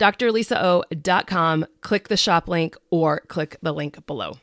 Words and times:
drlisao.com, 0.00 1.66
click 1.80 2.08
the 2.08 2.16
shop 2.16 2.48
link 2.48 2.76
or 2.90 3.20
click 3.28 3.56
the 3.62 3.72
link 3.72 4.04
below. 4.06 4.38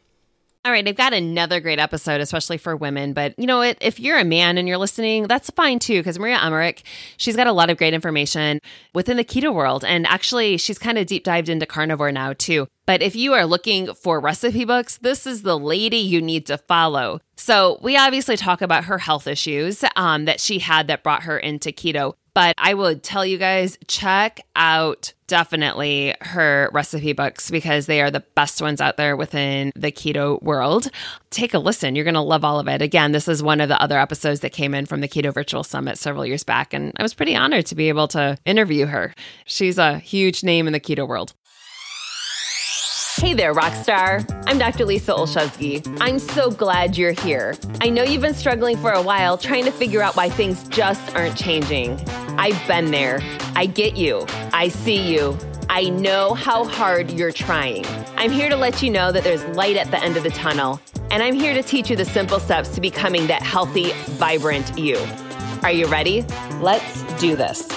All 0.68 0.74
right, 0.74 0.86
I've 0.86 0.98
got 0.98 1.14
another 1.14 1.62
great 1.62 1.80
episode, 1.80 2.20
especially 2.20 2.58
for 2.58 2.76
women. 2.76 3.14
But 3.14 3.34
you 3.40 3.48
know, 3.48 3.60
what? 3.60 3.78
if 3.80 4.02
you're 4.02 4.20
a 4.20 4.26
man 4.26 4.58
and 4.58 4.68
you're 4.68 4.78
listening, 4.78 5.24
that's 5.24 5.50
fine 5.52 5.80
too, 5.80 6.00
because 6.02 6.20
Maria 6.20 6.40
Emmerich, 6.44 6.84
she's 7.16 7.38
got 7.38 7.48
a 7.48 7.54
lot 7.54 7.70
of 7.70 7.78
great 7.78 7.94
information 7.94 8.60
within 8.94 9.16
the 9.16 9.24
keto 9.24 9.54
world. 9.54 9.86
And 9.86 10.06
actually, 10.06 10.58
she's 10.58 10.78
kind 10.78 10.98
of 10.98 11.06
deep 11.06 11.24
dived 11.24 11.48
into 11.48 11.66
carnivore 11.66 12.12
now 12.12 12.34
too. 12.34 12.68
But 12.86 13.02
if 13.02 13.16
you 13.16 13.34
are 13.34 13.46
looking 13.46 13.94
for 13.94 14.20
recipe 14.20 14.66
books, 14.66 14.98
this 14.98 15.26
is 15.26 15.44
the 15.44 15.58
lady 15.58 15.98
you 16.00 16.22
need 16.22 16.46
to 16.48 16.58
follow. 16.58 17.22
So, 17.38 17.80
we 17.82 17.96
obviously 17.96 18.36
talk 18.36 18.62
about 18.62 18.86
her 18.86 18.98
health 18.98 19.26
issues 19.26 19.86
um, 19.96 20.26
that 20.26 20.42
she 20.42 20.60
had 20.60 20.88
that 20.88 21.02
brought 21.02 21.24
her 21.24 21.38
into 21.38 21.70
keto. 21.70 22.16
But 22.38 22.54
I 22.60 22.76
would 22.76 23.02
tell 23.02 23.26
you 23.26 23.40
guys 23.40 23.80
check 23.88 24.42
out 24.56 25.12
definitely 25.26 26.14
her 26.22 26.70
recipe 26.72 27.14
books 27.14 27.50
because 27.50 27.88
they 27.88 28.00
are 28.00 28.12
the 28.12 28.20
best 28.36 28.62
ones 28.62 28.80
out 28.80 28.96
there 28.96 29.18
within 29.18 29.72
the 29.76 29.92
keto 29.92 30.40
world. 30.44 30.88
Take 31.32 31.56
a 31.56 31.58
listen. 31.58 31.96
You're 31.96 32.06
going 32.06 32.14
to 32.14 32.22
love 32.22 32.46
all 32.46 32.60
of 32.60 32.68
it. 32.68 32.84
Again, 32.84 33.12
this 33.12 33.28
is 33.28 33.42
one 33.42 33.60
of 33.60 33.70
the 33.70 33.82
other 33.82 33.98
episodes 33.98 34.42
that 34.42 34.52
came 34.52 34.76
in 34.76 34.86
from 34.86 35.02
the 35.02 35.08
Keto 35.08 35.34
Virtual 35.34 35.64
Summit 35.64 35.98
several 35.98 36.28
years 36.28 36.44
back. 36.44 36.76
And 36.76 36.94
I 37.00 37.02
was 37.02 37.16
pretty 37.16 37.36
honored 37.36 37.66
to 37.66 37.76
be 37.76 37.90
able 37.90 38.08
to 38.10 38.38
interview 38.46 38.86
her. 38.86 39.16
She's 39.46 39.80
a 39.80 39.98
huge 39.98 40.44
name 40.44 40.68
in 40.68 40.74
the 40.74 40.80
keto 40.80 41.08
world. 41.08 41.34
Hey 43.20 43.34
there, 43.34 43.56
Rockstar. 43.56 44.24
I'm 44.46 44.60
Dr. 44.60 44.86
Lisa 44.86 45.12
Olszewski. 45.12 45.98
I'm 46.00 46.20
so 46.20 46.52
glad 46.52 47.00
you're 47.00 47.14
here. 47.14 47.56
I 47.82 47.90
know 47.90 48.04
you've 48.04 48.22
been 48.22 48.36
struggling 48.36 48.78
for 48.78 48.92
a 48.92 49.02
while 49.02 49.40
trying 49.40 49.66
to 49.66 49.72
figure 49.72 50.04
out 50.04 50.16
why 50.16 50.30
things 50.30 50.68
just 50.68 51.16
aren't 51.16 51.36
changing. 51.36 51.98
I've 52.40 52.68
been 52.68 52.92
there. 52.92 53.20
I 53.56 53.66
get 53.66 53.98
you. 53.98 54.28
I 54.54 54.68
see 54.68 55.12
you. 55.12 55.36
I 55.70 55.90
know 55.90 56.36
how 56.36 56.66
hard 56.66 57.12
you're 57.12 57.32
trying. 57.32 57.84
I'm 58.16 58.30
here 58.30 58.48
to 58.48 58.56
let 58.56 58.84
you 58.84 58.92
know 58.92 59.12
that 59.12 59.24
there's 59.24 59.44
light 59.56 59.76
at 59.76 59.90
the 59.90 60.00
end 60.02 60.18
of 60.18 60.24
the 60.24 60.30
tunnel, 60.30 60.80
and 61.10 61.24
I'm 61.24 61.34
here 61.34 61.56
to 61.56 61.64
teach 61.64 61.90
you 61.90 61.96
the 61.96 62.06
simple 62.06 62.40
steps 62.40 62.70
to 62.76 62.82
becoming 62.82 63.26
that 63.28 63.42
healthy, 63.42 63.92
vibrant 64.20 64.78
you. 64.78 64.98
Are 65.64 65.72
you 65.72 65.88
ready? 65.88 66.22
Let's 66.62 67.02
do 67.20 67.36
this. 67.36 67.68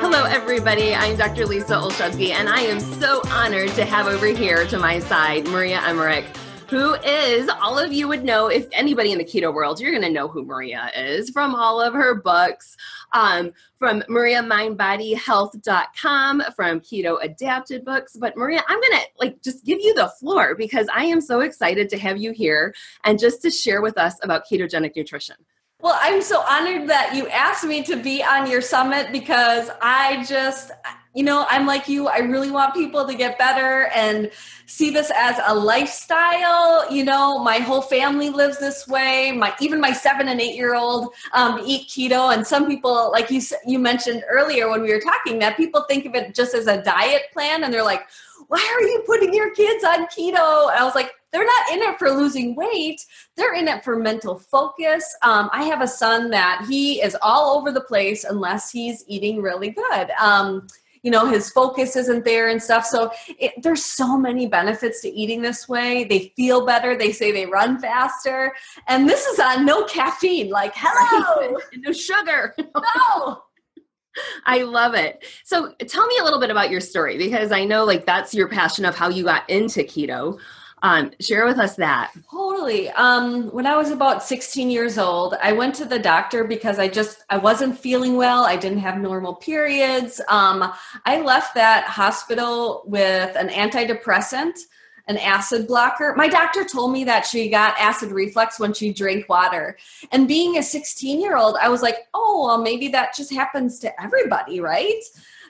Hello 0.00 0.24
everybody. 0.24 0.92
I'm 0.92 1.16
Dr. 1.16 1.46
Lisa 1.46 1.74
Olszewski, 1.74 2.30
and 2.30 2.48
I 2.48 2.62
am 2.62 2.80
so 2.80 3.22
honored 3.28 3.70
to 3.76 3.84
have 3.84 4.08
over 4.08 4.26
here 4.26 4.66
to 4.66 4.78
my 4.78 4.98
side 4.98 5.46
Maria 5.46 5.80
Emmerich, 5.82 6.24
who 6.68 6.94
is, 6.94 7.48
all 7.48 7.78
of 7.78 7.92
you 7.92 8.08
would 8.08 8.24
know, 8.24 8.48
if 8.48 8.66
anybody 8.72 9.12
in 9.12 9.18
the 9.18 9.24
keto 9.24 9.54
world, 9.54 9.78
you're 9.80 9.92
going 9.92 10.02
to 10.02 10.10
know 10.10 10.26
who 10.26 10.44
Maria 10.44 10.90
is 10.96 11.30
from 11.30 11.54
all 11.54 11.80
of 11.80 11.94
her 11.94 12.12
books, 12.14 12.76
um, 13.12 13.52
from 13.78 14.02
MariaMindBodyHealth.com, 14.02 16.42
from 16.56 16.80
Keto 16.80 17.22
Adapted 17.22 17.84
Books. 17.84 18.16
But 18.18 18.36
Maria, 18.36 18.64
I'm 18.66 18.80
going 18.80 18.92
to 18.92 19.02
like 19.20 19.40
just 19.42 19.64
give 19.64 19.78
you 19.80 19.94
the 19.94 20.10
floor 20.18 20.56
because 20.56 20.88
I 20.94 21.04
am 21.04 21.20
so 21.20 21.40
excited 21.40 21.88
to 21.90 21.98
have 21.98 22.18
you 22.18 22.32
here 22.32 22.74
and 23.04 23.16
just 23.18 23.42
to 23.42 23.50
share 23.50 23.80
with 23.80 23.96
us 23.96 24.18
about 24.22 24.42
ketogenic 24.50 24.96
nutrition. 24.96 25.36
Well, 25.80 25.98
I'm 26.00 26.22
so 26.22 26.40
honored 26.40 26.88
that 26.88 27.14
you 27.14 27.28
asked 27.28 27.64
me 27.64 27.82
to 27.84 27.96
be 27.96 28.24
on 28.24 28.50
your 28.50 28.62
summit 28.62 29.12
because 29.12 29.68
I 29.82 30.24
just, 30.24 30.72
you 31.16 31.22
know, 31.22 31.46
I'm 31.48 31.66
like 31.66 31.88
you. 31.88 32.08
I 32.08 32.18
really 32.18 32.50
want 32.50 32.74
people 32.74 33.06
to 33.06 33.14
get 33.14 33.38
better 33.38 33.86
and 33.94 34.30
see 34.66 34.90
this 34.90 35.10
as 35.16 35.40
a 35.46 35.54
lifestyle. 35.54 36.92
You 36.92 37.06
know, 37.06 37.38
my 37.38 37.56
whole 37.56 37.80
family 37.80 38.28
lives 38.28 38.58
this 38.58 38.86
way. 38.86 39.32
My 39.32 39.54
even 39.58 39.80
my 39.80 39.92
seven 39.92 40.28
and 40.28 40.42
eight 40.42 40.56
year 40.56 40.74
old 40.74 41.14
um, 41.32 41.58
eat 41.64 41.88
keto, 41.88 42.34
and 42.34 42.46
some 42.46 42.66
people, 42.66 43.10
like 43.12 43.30
you 43.30 43.40
you 43.66 43.78
mentioned 43.78 44.24
earlier 44.28 44.68
when 44.68 44.82
we 44.82 44.92
were 44.92 45.00
talking, 45.00 45.38
that 45.38 45.56
people 45.56 45.86
think 45.88 46.04
of 46.04 46.14
it 46.14 46.34
just 46.34 46.54
as 46.54 46.66
a 46.66 46.82
diet 46.82 47.22
plan, 47.32 47.64
and 47.64 47.72
they're 47.72 47.82
like, 47.82 48.02
"Why 48.48 48.76
are 48.78 48.86
you 48.86 49.02
putting 49.06 49.32
your 49.32 49.54
kids 49.54 49.84
on 49.84 50.04
keto?" 50.08 50.68
And 50.68 50.78
I 50.78 50.84
was 50.84 50.94
like, 50.94 51.12
they're 51.32 51.46
not 51.46 51.72
in 51.72 51.82
it 51.82 51.98
for 51.98 52.10
losing 52.12 52.54
weight 52.54 53.04
they're 53.36 53.54
in 53.54 53.68
it 53.68 53.84
for 53.84 53.98
mental 53.98 54.38
focus 54.38 55.04
um, 55.22 55.50
i 55.52 55.64
have 55.64 55.82
a 55.82 55.88
son 55.88 56.30
that 56.30 56.64
he 56.66 57.02
is 57.02 57.16
all 57.20 57.58
over 57.58 57.70
the 57.72 57.80
place 57.80 58.24
unless 58.24 58.70
he's 58.70 59.04
eating 59.06 59.42
really 59.42 59.68
good 59.68 60.10
um, 60.18 60.66
you 61.06 61.12
know 61.12 61.24
his 61.24 61.50
focus 61.50 61.94
isn't 61.94 62.24
there 62.24 62.48
and 62.48 62.60
stuff. 62.60 62.84
So 62.84 63.12
it, 63.28 63.52
there's 63.62 63.84
so 63.84 64.18
many 64.18 64.48
benefits 64.48 65.00
to 65.02 65.08
eating 65.08 65.40
this 65.40 65.68
way. 65.68 66.02
They 66.02 66.32
feel 66.34 66.66
better. 66.66 66.98
They 66.98 67.12
say 67.12 67.30
they 67.30 67.46
run 67.46 67.78
faster. 67.78 68.52
And 68.88 69.08
this 69.08 69.24
is 69.24 69.38
on 69.38 69.64
no 69.64 69.84
caffeine. 69.84 70.50
Like 70.50 70.72
hello! 70.74 71.58
No 71.76 71.92
sugar. 71.92 72.56
No! 72.58 73.42
I 74.46 74.62
love 74.62 74.94
it. 74.94 75.24
So 75.44 75.74
tell 75.86 76.08
me 76.08 76.18
a 76.18 76.24
little 76.24 76.40
bit 76.40 76.50
about 76.50 76.70
your 76.70 76.80
story 76.80 77.16
because 77.16 77.52
I 77.52 77.64
know 77.64 77.84
like 77.84 78.04
that's 78.04 78.34
your 78.34 78.48
passion 78.48 78.84
of 78.84 78.96
how 78.96 79.08
you 79.08 79.22
got 79.22 79.48
into 79.48 79.84
keto. 79.84 80.40
Um, 80.86 81.10
share 81.20 81.46
with 81.46 81.58
us 81.58 81.74
that. 81.76 82.12
Totally. 82.30 82.90
Um, 82.90 83.48
when 83.50 83.66
I 83.66 83.76
was 83.76 83.90
about 83.90 84.22
16 84.22 84.70
years 84.70 84.98
old, 84.98 85.34
I 85.42 85.50
went 85.50 85.74
to 85.76 85.84
the 85.84 85.98
doctor 85.98 86.44
because 86.44 86.78
I 86.78 86.86
just 86.86 87.24
I 87.28 87.38
wasn't 87.38 87.76
feeling 87.76 88.14
well. 88.14 88.44
I 88.44 88.54
didn't 88.54 88.78
have 88.78 88.98
normal 88.98 89.34
periods. 89.34 90.20
Um, 90.28 90.72
I 91.04 91.20
left 91.22 91.56
that 91.56 91.86
hospital 91.86 92.84
with 92.86 93.34
an 93.34 93.48
antidepressant, 93.48 94.60
an 95.08 95.18
acid 95.18 95.66
blocker. 95.66 96.14
My 96.16 96.28
doctor 96.28 96.64
told 96.64 96.92
me 96.92 97.02
that 97.02 97.26
she 97.26 97.48
got 97.48 97.76
acid 97.80 98.12
reflux 98.12 98.60
when 98.60 98.72
she 98.72 98.92
drank 98.92 99.28
water. 99.28 99.76
And 100.12 100.28
being 100.28 100.58
a 100.58 100.62
16 100.62 101.20
year 101.20 101.36
old, 101.36 101.56
I 101.60 101.68
was 101.68 101.82
like, 101.82 102.06
oh, 102.14 102.44
well, 102.46 102.62
maybe 102.62 102.86
that 102.88 103.12
just 103.16 103.32
happens 103.32 103.80
to 103.80 104.00
everybody, 104.00 104.60
right? 104.60 105.02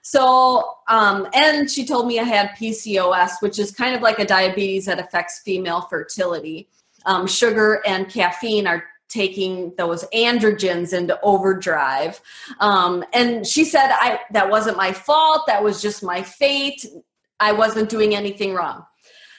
So, 0.08 0.76
um, 0.86 1.26
and 1.34 1.68
she 1.68 1.84
told 1.84 2.06
me 2.06 2.20
I 2.20 2.22
had 2.22 2.50
PCOS, 2.50 3.40
which 3.40 3.58
is 3.58 3.72
kind 3.72 3.92
of 3.92 4.02
like 4.02 4.20
a 4.20 4.24
diabetes 4.24 4.84
that 4.86 5.00
affects 5.00 5.40
female 5.40 5.80
fertility. 5.80 6.68
um, 7.06 7.26
sugar 7.26 7.82
and 7.84 8.08
caffeine 8.08 8.68
are 8.68 8.84
taking 9.08 9.74
those 9.76 10.04
androgens 10.14 10.92
into 10.92 11.18
overdrive. 11.22 12.20
Um, 12.60 13.04
and 13.12 13.44
she 13.44 13.64
said 13.64 13.88
i 13.94 14.20
that 14.30 14.48
wasn't 14.48 14.76
my 14.76 14.92
fault 14.92 15.42
that 15.48 15.62
was 15.62 15.82
just 15.82 16.04
my 16.04 16.22
fate. 16.22 16.86
I 17.40 17.50
wasn't 17.50 17.88
doing 17.88 18.14
anything 18.14 18.54
wrong. 18.54 18.84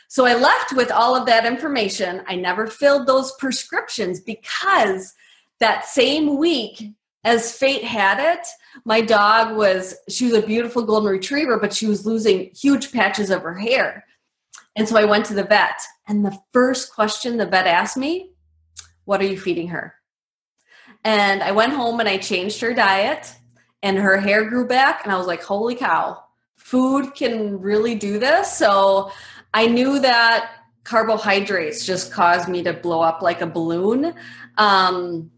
So 0.10 0.26
i 0.26 0.34
left 0.36 0.74
with 0.76 0.92
all 0.92 1.16
of 1.16 1.26
that 1.28 1.46
information. 1.46 2.24
I 2.28 2.36
never 2.36 2.68
filled 2.68 3.08
those 3.08 3.32
prescriptions 3.40 4.20
because 4.20 5.14
that 5.60 5.86
same 5.86 6.38
week 6.38 6.97
as 7.24 7.58
fate 7.58 7.84
had 7.84 8.20
it 8.20 8.48
my 8.86 9.02
dog 9.02 9.56
was 9.56 9.96
she 10.10 10.26
was 10.26 10.36
a 10.36 10.46
beautiful 10.46 10.84
golden 10.84 11.12
retriever 11.12 11.60
but 11.60 11.74
she 11.74 11.88
was 11.88 12.06
losing 12.06 12.52
huge 12.56 12.92
patches 12.92 13.30
of 13.30 13.42
her 13.42 13.56
hair. 13.56 14.06
And 14.76 14.88
so 14.88 14.98
i 14.98 15.06
went 15.06 15.26
to 15.26 15.34
the 15.34 15.44
vet 15.44 15.80
and 16.08 16.24
the 16.24 16.38
first 16.54 16.94
question 16.94 17.38
the 17.38 17.46
vet 17.46 17.68
asked 17.68 17.98
me 17.98 18.32
what 19.06 19.22
are 19.22 19.26
you 19.26 19.40
feeding 19.40 19.70
her? 19.70 19.96
And 21.04 21.42
i 21.42 21.52
went 21.52 21.74
home 21.74 22.00
and 22.00 22.10
i 22.10 22.18
changed 22.18 22.62
her 22.62 22.74
diet 22.74 23.34
and 23.84 23.98
her 23.98 24.18
hair 24.18 24.46
grew 24.46 24.68
back 24.68 25.04
and 25.04 25.12
i 25.12 25.18
was 25.18 25.28
like 25.28 25.44
holy 25.44 25.76
cow 25.76 26.24
food 26.56 27.16
can 27.16 27.60
really 27.62 27.96
do 27.96 28.20
this. 28.20 28.52
So 28.58 29.12
i 29.54 29.68
knew 29.68 30.00
that 30.00 30.52
carbohydrates 30.84 31.86
just 31.86 32.12
caused 32.14 32.48
me 32.48 32.64
to 32.64 32.74
blow 32.74 33.02
up 33.02 33.22
like 33.22 33.42
a 33.42 33.48
balloon. 33.48 34.14
Um, 34.58 35.30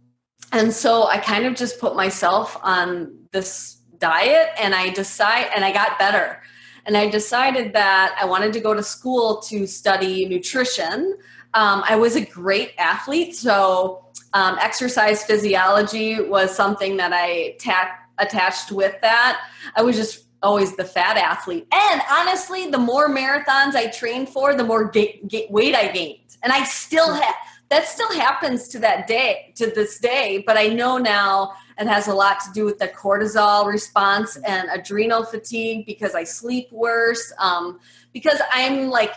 and 0.52 0.74
so 0.74 1.08
i 1.08 1.18
kind 1.18 1.46
of 1.46 1.56
just 1.56 1.80
put 1.80 1.96
myself 1.96 2.58
on 2.64 3.14
this 3.32 3.78
diet 4.00 4.50
and 4.60 4.74
i 4.74 4.90
decide 4.90 5.48
and 5.56 5.64
i 5.66 5.72
got 5.72 6.00
better. 6.00 6.42
And 6.86 6.98
i 6.98 7.10
decided 7.10 7.74
that 7.74 8.18
i 8.20 8.26
wanted 8.26 8.54
to 8.54 8.60
go 8.60 8.74
to 8.74 8.84
school 8.84 9.42
to 9.42 9.68
study 9.68 10.28
nutrition. 10.28 11.18
Um, 11.54 11.84
i 11.88 11.96
was 11.96 12.16
a 12.16 12.26
great 12.26 12.74
athlete 12.78 13.36
so 13.36 14.06
um, 14.34 14.58
exercise 14.60 15.24
physiology 15.24 16.22
was 16.22 16.56
something 16.56 16.98
that 16.98 17.12
i 17.14 17.56
ta- 17.60 17.96
attached 18.20 18.72
with 18.72 19.00
that. 19.02 19.42
I 19.76 19.82
was 19.82 19.96
just 19.96 20.26
always 20.42 20.76
the 20.76 20.86
fat 20.86 21.18
athlete. 21.18 21.68
And 21.74 22.02
honestly 22.10 22.70
the 22.70 22.78
more 22.78 23.10
marathons 23.10 23.76
i 23.76 23.88
trained 23.88 24.30
for 24.30 24.56
the 24.56 24.64
more 24.64 24.86
ga- 24.90 25.22
ga- 25.28 25.48
weight 25.50 25.76
i 25.76 25.92
gained. 25.92 26.38
And 26.44 26.54
i 26.54 26.64
still 26.64 27.14
have 27.14 27.36
that 27.70 27.88
still 27.88 28.12
happens 28.14 28.68
to 28.68 28.80
that 28.80 29.08
day 29.08 29.54
to 29.56 29.68
this 29.68 30.00
day 30.00 30.44
but 30.46 30.58
i 30.58 30.68
know 30.68 30.98
now 30.98 31.52
it 31.78 31.88
has 31.88 32.08
a 32.08 32.14
lot 32.14 32.40
to 32.40 32.52
do 32.54 32.66
with 32.66 32.78
the 32.78 32.88
cortisol 32.90 33.66
response 33.66 34.38
and 34.38 34.68
adrenal 34.72 35.24
fatigue 35.24 35.86
because 35.86 36.16
i 36.16 36.24
sleep 36.24 36.72
worse 36.72 37.32
um, 37.40 37.80
because 38.14 38.42
i'm 38.54 38.90
like 38.90 39.14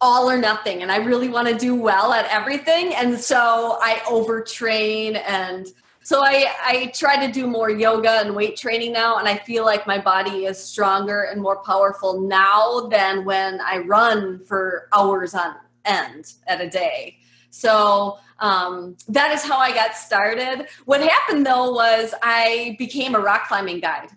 all 0.00 0.30
or 0.30 0.38
nothing 0.38 0.82
and 0.82 0.90
i 0.90 0.96
really 0.96 1.28
want 1.28 1.46
to 1.46 1.56
do 1.56 1.74
well 1.74 2.12
at 2.12 2.26
everything 2.26 2.94
and 2.94 3.18
so 3.18 3.78
i 3.82 3.96
overtrain 4.06 5.22
and 5.26 5.68
so 6.02 6.24
I, 6.24 6.46
I 6.64 6.86
try 6.94 7.24
to 7.26 7.30
do 7.30 7.46
more 7.46 7.68
yoga 7.70 8.22
and 8.22 8.34
weight 8.34 8.56
training 8.56 8.92
now 8.92 9.18
and 9.18 9.28
i 9.28 9.36
feel 9.36 9.66
like 9.66 9.86
my 9.86 9.98
body 9.98 10.46
is 10.46 10.58
stronger 10.58 11.24
and 11.24 11.42
more 11.42 11.62
powerful 11.62 12.22
now 12.22 12.88
than 12.90 13.26
when 13.26 13.60
i 13.60 13.78
run 13.78 14.42
for 14.46 14.88
hours 14.94 15.34
on 15.34 15.56
end 15.84 16.32
at 16.46 16.62
a 16.62 16.68
day 16.68 17.19
so 17.50 18.18
um, 18.38 18.96
that 19.08 19.32
is 19.32 19.44
how 19.44 19.58
I 19.58 19.72
got 19.72 19.94
started. 19.94 20.66
What 20.86 21.02
happened 21.02 21.44
though 21.44 21.72
was 21.72 22.14
I 22.22 22.76
became 22.78 23.14
a 23.14 23.20
rock 23.20 23.48
climbing 23.48 23.80
guide 23.80 24.08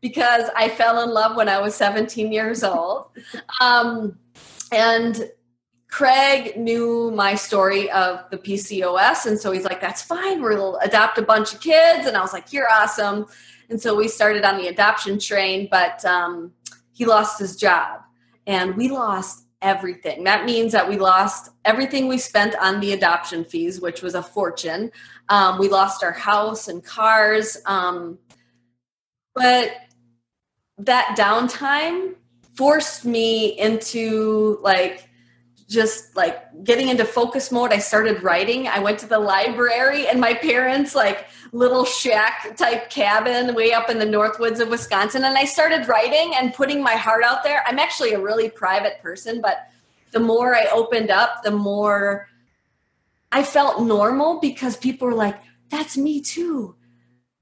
because 0.00 0.50
I 0.54 0.68
fell 0.68 1.02
in 1.02 1.10
love 1.10 1.36
when 1.36 1.48
I 1.48 1.60
was 1.60 1.74
17 1.74 2.30
years 2.30 2.62
old. 2.62 3.06
Um, 3.60 4.18
and 4.70 5.30
Craig 5.88 6.56
knew 6.56 7.12
my 7.14 7.36
story 7.36 7.90
of 7.90 8.24
the 8.30 8.36
PCOS. 8.36 9.26
And 9.26 9.38
so 9.38 9.52
he's 9.52 9.64
like, 9.64 9.80
that's 9.80 10.02
fine. 10.02 10.42
We'll 10.42 10.76
adopt 10.78 11.18
a 11.18 11.22
bunch 11.22 11.54
of 11.54 11.60
kids. 11.60 12.06
And 12.06 12.16
I 12.16 12.20
was 12.20 12.32
like, 12.32 12.52
you're 12.52 12.70
awesome. 12.70 13.26
And 13.70 13.80
so 13.80 13.94
we 13.94 14.08
started 14.08 14.44
on 14.44 14.58
the 14.58 14.68
adoption 14.68 15.18
train, 15.18 15.68
but 15.70 16.04
um, 16.04 16.52
he 16.92 17.06
lost 17.06 17.38
his 17.38 17.56
job. 17.56 18.00
And 18.46 18.76
we 18.76 18.90
lost 18.90 19.43
everything. 19.64 20.22
That 20.24 20.44
means 20.44 20.72
that 20.72 20.88
we 20.88 20.98
lost 20.98 21.50
everything 21.64 22.06
we 22.06 22.18
spent 22.18 22.54
on 22.60 22.78
the 22.80 22.92
adoption 22.92 23.44
fees, 23.44 23.80
which 23.80 24.02
was 24.02 24.14
a 24.14 24.22
fortune. 24.22 24.92
Um, 25.30 25.58
we 25.58 25.68
lost 25.68 26.04
our 26.04 26.12
house 26.12 26.68
and 26.68 26.84
cars. 26.84 27.56
Um, 27.64 28.18
but 29.34 29.72
that 30.78 31.16
downtime 31.18 32.14
forced 32.54 33.06
me 33.06 33.58
into 33.58 34.58
like 34.62 35.08
just 35.74 36.14
like 36.14 36.64
getting 36.64 36.88
into 36.88 37.04
focus 37.04 37.50
mode 37.50 37.72
i 37.72 37.78
started 37.78 38.22
writing. 38.22 38.68
I 38.68 38.78
went 38.78 38.98
to 39.00 39.06
the 39.06 39.18
library 39.18 40.06
and 40.06 40.20
my 40.20 40.32
parents 40.32 40.94
like 40.94 41.26
little 41.52 41.84
shack 41.84 42.56
type 42.56 42.88
cabin 42.88 43.54
way 43.54 43.72
up 43.72 43.90
in 43.90 43.98
the 43.98 44.06
north 44.06 44.38
woods 44.38 44.60
of 44.60 44.68
wisconsin 44.68 45.24
and 45.24 45.36
i 45.36 45.44
started 45.44 45.88
writing 45.88 46.32
and 46.36 46.54
putting 46.54 46.82
my 46.82 46.94
heart 46.94 47.24
out 47.24 47.42
there. 47.42 47.64
I'm 47.66 47.80
actually 47.80 48.12
a 48.12 48.20
really 48.20 48.48
private 48.48 49.02
person 49.02 49.40
but 49.40 49.68
the 50.12 50.20
more 50.20 50.54
i 50.54 50.66
opened 50.72 51.10
up 51.10 51.42
the 51.42 51.50
more 51.50 52.28
i 53.32 53.42
felt 53.42 53.82
normal 53.82 54.38
because 54.40 54.76
people 54.76 55.08
were 55.08 55.14
like 55.14 55.40
that's 55.70 55.96
me 55.96 56.20
too. 56.20 56.76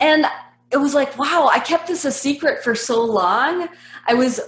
And 0.00 0.24
it 0.70 0.78
was 0.78 0.94
like 0.94 1.18
wow 1.18 1.50
i 1.52 1.60
kept 1.60 1.86
this 1.86 2.06
a 2.06 2.10
secret 2.10 2.64
for 2.64 2.74
so 2.74 3.04
long. 3.04 3.68
I 4.06 4.14
was 4.14 4.40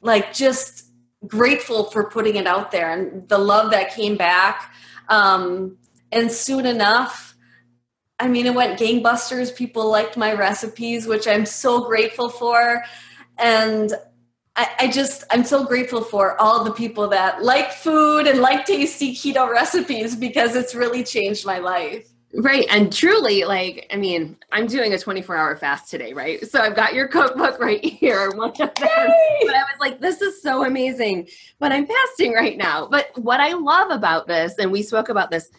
like 0.00 0.32
just 0.32 0.81
grateful 1.26 1.84
for 1.90 2.10
putting 2.10 2.36
it 2.36 2.46
out 2.46 2.70
there 2.70 2.90
and 2.90 3.28
the 3.28 3.38
love 3.38 3.70
that 3.70 3.94
came 3.94 4.16
back. 4.16 4.74
Um, 5.08 5.76
and 6.10 6.30
soon 6.30 6.66
enough, 6.66 7.36
I 8.18 8.28
mean, 8.28 8.46
it 8.46 8.54
went 8.54 8.78
gangbusters. 8.78 9.54
People 9.54 9.90
liked 9.90 10.16
my 10.16 10.32
recipes, 10.32 11.06
which 11.06 11.26
I'm 11.26 11.46
so 11.46 11.84
grateful 11.84 12.28
for. 12.28 12.84
And 13.38 13.92
I, 14.54 14.70
I, 14.80 14.88
just, 14.88 15.24
I'm 15.30 15.44
so 15.44 15.64
grateful 15.64 16.02
for 16.02 16.40
all 16.40 16.62
the 16.62 16.72
people 16.72 17.08
that 17.08 17.42
like 17.42 17.72
food 17.72 18.26
and 18.26 18.40
like 18.40 18.66
tasty 18.66 19.14
keto 19.14 19.50
recipes 19.50 20.14
because 20.14 20.54
it's 20.54 20.74
really 20.74 21.02
changed 21.02 21.46
my 21.46 21.58
life. 21.58 22.11
Right. 22.34 22.66
And 22.70 22.90
truly, 22.92 23.44
like, 23.44 23.86
I 23.92 23.96
mean, 23.96 24.36
I'm 24.52 24.66
doing 24.66 24.94
a 24.94 24.98
24 24.98 25.36
hour 25.36 25.56
fast 25.56 25.90
today, 25.90 26.14
right? 26.14 26.44
So 26.48 26.60
I've 26.60 26.74
got 26.74 26.94
your 26.94 27.06
cookbook 27.06 27.60
right 27.60 27.84
here, 27.84 28.30
one 28.34 28.50
of 28.50 28.56
them. 28.56 28.70
But 28.74 28.86
I 28.86 29.64
was 29.64 29.78
like, 29.80 30.00
this 30.00 30.22
is 30.22 30.40
so 30.40 30.64
amazing. 30.64 31.28
But 31.58 31.72
I'm 31.72 31.86
fasting 31.86 32.32
right 32.32 32.56
now. 32.56 32.86
But 32.86 33.10
what 33.18 33.40
I 33.40 33.52
love 33.52 33.90
about 33.90 34.26
this, 34.26 34.54
and 34.58 34.72
we 34.72 34.82
spoke 34.82 35.10
about 35.10 35.30
this 35.30 35.50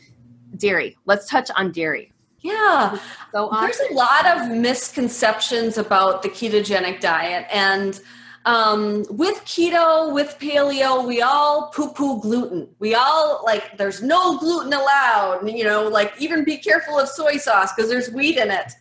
dairy, 0.57 0.97
let's 1.05 1.29
touch 1.29 1.51
on 1.55 1.71
dairy. 1.71 2.11
Yeah. 2.39 2.99
So 3.31 3.49
there's 3.61 3.79
a 3.91 3.93
lot 3.93 4.25
of 4.25 4.49
misconceptions 4.49 5.77
about 5.77 6.23
the 6.23 6.29
ketogenic 6.29 6.99
diet. 6.99 7.45
And 7.51 7.99
um, 8.45 9.05
with 9.09 9.37
keto, 9.45 10.13
with 10.13 10.37
paleo, 10.39 11.07
we 11.07 11.21
all 11.21 11.71
poo 11.73 11.93
poo 11.93 12.19
gluten. 12.21 12.67
We 12.79 12.93
all 12.93 13.41
like, 13.45 13.77
there's 13.77 14.01
no 14.01 14.37
gluten 14.37 14.73
allowed. 14.73 15.49
You 15.49 15.63
know, 15.63 15.87
like, 15.87 16.13
even 16.19 16.43
be 16.43 16.57
careful 16.57 16.99
of 16.99 17.07
soy 17.07 17.37
sauce 17.37 17.73
because 17.73 17.89
there's 17.89 18.11
wheat 18.11 18.37
in 18.37 18.51
it. 18.51 18.71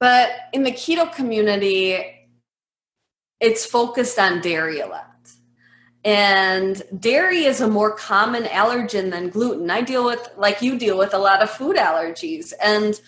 But 0.00 0.30
in 0.52 0.62
the 0.64 0.72
keto 0.72 1.12
community, 1.14 2.04
it's 3.38 3.64
focused 3.64 4.18
on 4.18 4.40
dairy 4.40 4.80
a 4.80 4.86
lot. 4.86 5.06
And 6.02 6.82
dairy 6.98 7.44
is 7.44 7.60
a 7.60 7.68
more 7.68 7.94
common 7.94 8.44
allergen 8.44 9.10
than 9.10 9.28
gluten. 9.28 9.70
I 9.70 9.82
deal 9.82 10.04
with, 10.04 10.30
like 10.36 10.62
you 10.62 10.78
deal 10.78 10.96
with, 10.96 11.12
a 11.12 11.18
lot 11.18 11.42
of 11.42 11.50
food 11.50 11.76
allergies. 11.76 12.54
And 12.62 12.98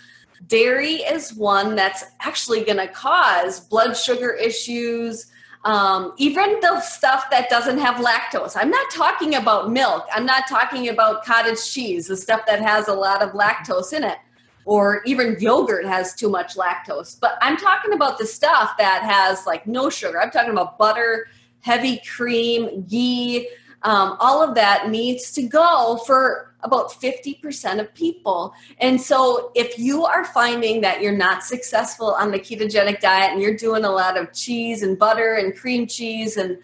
dairy 0.46 0.96
is 0.96 1.34
one 1.34 1.74
that's 1.76 2.04
actually 2.20 2.64
going 2.64 2.78
to 2.78 2.88
cause 2.88 3.60
blood 3.60 3.94
sugar 3.96 4.30
issues, 4.30 5.26
um, 5.64 6.12
even 6.16 6.58
the 6.60 6.80
stuff 6.80 7.30
that 7.30 7.48
doesn't 7.48 7.78
have 7.78 8.04
lactose. 8.04 8.56
I'm 8.56 8.70
not 8.70 8.90
talking 8.90 9.36
about 9.36 9.70
milk. 9.70 10.06
I'm 10.12 10.26
not 10.26 10.48
talking 10.48 10.88
about 10.88 11.24
cottage 11.24 11.72
cheese, 11.72 12.08
the 12.08 12.16
stuff 12.16 12.42
that 12.46 12.60
has 12.60 12.88
a 12.88 12.94
lot 12.94 13.22
of 13.22 13.30
lactose 13.30 13.92
in 13.92 14.02
it, 14.02 14.18
or 14.64 15.02
even 15.06 15.36
yogurt 15.38 15.86
has 15.86 16.14
too 16.14 16.28
much 16.28 16.56
lactose. 16.56 17.18
But 17.18 17.38
I'm 17.40 17.56
talking 17.56 17.92
about 17.92 18.18
the 18.18 18.26
stuff 18.26 18.72
that 18.78 19.02
has 19.02 19.46
like 19.46 19.66
no 19.66 19.88
sugar. 19.88 20.20
I'm 20.20 20.30
talking 20.30 20.52
about 20.52 20.78
butter, 20.78 21.28
heavy 21.60 22.02
cream, 22.16 22.84
ghee. 22.88 23.48
Um, 23.82 24.16
all 24.20 24.42
of 24.42 24.54
that 24.54 24.90
needs 24.90 25.32
to 25.32 25.42
go 25.42 26.00
for 26.06 26.51
about 26.62 26.92
50% 26.92 27.80
of 27.80 27.92
people. 27.94 28.54
And 28.78 29.00
so 29.00 29.50
if 29.54 29.78
you 29.78 30.04
are 30.04 30.24
finding 30.24 30.80
that 30.82 31.02
you're 31.02 31.16
not 31.16 31.42
successful 31.42 32.14
on 32.14 32.30
the 32.30 32.38
ketogenic 32.38 33.00
diet 33.00 33.32
and 33.32 33.42
you're 33.42 33.56
doing 33.56 33.84
a 33.84 33.90
lot 33.90 34.16
of 34.16 34.32
cheese 34.32 34.82
and 34.82 34.98
butter 34.98 35.34
and 35.34 35.56
cream 35.56 35.86
cheese 35.86 36.36
and 36.36 36.58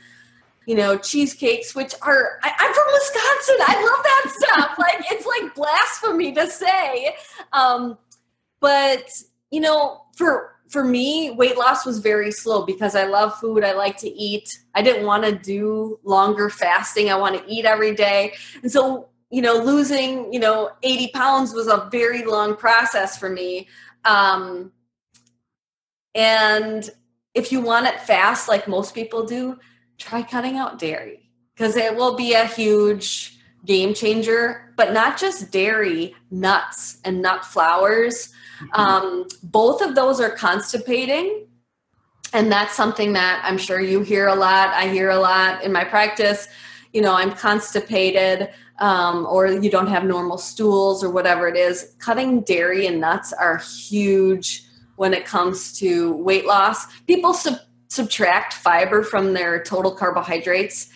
you 0.67 0.75
know 0.75 0.99
cheesecakes 0.99 1.75
which 1.75 1.95
are 2.03 2.39
I, 2.43 2.49
am 2.49 2.75
from 2.75 2.85
wisconsin 2.93 3.57
i 3.67 3.75
love 3.83 4.05
that 4.05 4.35
stuff. 4.39 4.79
Like 4.79 5.05
it's 5.11 5.27
like 5.27 5.55
blasphemy 5.55 6.33
to 6.33 6.47
say. 6.47 7.17
Um, 7.53 7.97
but 8.61 9.11
you 9.51 9.61
know 9.61 10.03
for 10.15 10.57
for 10.69 10.85
me 10.85 11.31
weight 11.31 11.57
loss 11.57 11.87
was 11.87 11.99
very 11.99 12.31
slow 12.31 12.67
because 12.67 12.95
i 12.95 13.05
love 13.07 13.35
food 13.39 13.65
i 13.65 13.73
like 13.73 13.97
to 13.99 14.09
eat. 14.09 14.59
I 14.75 14.83
didn't 14.83 15.07
want 15.07 15.25
to 15.25 15.33
do 15.33 15.99
longer 16.05 16.51
fasting 16.51 17.11
i 17.11 17.17
want 17.17 17.37
to 17.37 17.51
eat 17.51 17.65
every 17.65 17.95
day. 17.95 18.35
And 18.63 18.71
so 18.71 19.09
you 19.31 19.43
know, 19.43 19.55
losing, 19.55 20.33
you 20.33 20.41
know, 20.41 20.71
80 20.83 21.09
pounds 21.09 21.53
was 21.53 21.67
a 21.67 21.89
very 21.91 22.25
long 22.25 22.57
process 22.57 23.19
for 23.19 23.29
me. 23.29 23.69
Um, 24.05 24.73
and 26.15 26.89
if 27.35 27.53
you 27.53 27.61
want 27.61 27.87
it 27.87 28.01
fast, 28.01 28.49
like 28.49 28.67
most 28.67 28.95
people 28.95 29.25
do, 29.25 29.59
try 29.99 30.23
cutting 30.23 30.57
out 30.57 30.79
dairy 30.79 31.31
because 31.55 31.77
it 31.77 31.95
will 31.95 32.17
be 32.17 32.33
a 32.33 32.47
huge 32.47 33.39
game 33.67 33.93
changer. 33.93 34.73
But 34.77 34.93
not 34.93 35.19
just 35.19 35.51
dairy, 35.51 36.15
nuts 36.31 36.99
and 37.05 37.21
nut 37.21 37.45
flours. 37.45 38.33
Mm-hmm. 38.61 38.81
Um, 38.81 39.29
both 39.43 39.83
of 39.83 39.95
those 39.95 40.21
are 40.21 40.31
constipating. 40.31 41.47
And 42.33 42.53
that's 42.53 42.75
something 42.75 43.15
that 43.15 43.43
I'm 43.45 43.59
sure 43.59 43.81
you 43.81 44.03
hear 44.03 44.27
a 44.27 44.35
lot. 44.35 44.69
I 44.71 44.89
hear 44.89 45.11
a 45.11 45.19
lot 45.19 45.63
in 45.65 45.73
my 45.73 45.85
practice. 45.85 46.49
You 46.99 47.05
know, 47.05 47.15
I'm 47.15 47.31
constipated 47.31 48.49
um, 48.81 49.25
or 49.31 49.47
you 49.47 49.71
don't 49.71 49.87
have 49.87 50.03
normal 50.03 50.37
stools 50.37 51.05
or 51.05 51.11
whatever 51.11 51.47
it 51.47 51.57
is. 51.57 51.95
Cutting 52.01 52.41
dairy 52.41 52.89
and 52.89 53.01
nuts 53.01 53.33
are 53.33 53.59
huge 53.59 54.65
when 54.97 55.15
it 55.15 55.25
comes 55.25 55.79
to 55.79 56.17
weight 56.17 56.45
loss. 56.45 56.87
People 57.03 57.35
sub- 57.35 57.61
subtract 57.87 58.55
fiber 58.55 59.05
from 59.05 59.33
their 59.33 59.63
total 59.63 59.93
carbohydrates, 59.93 60.91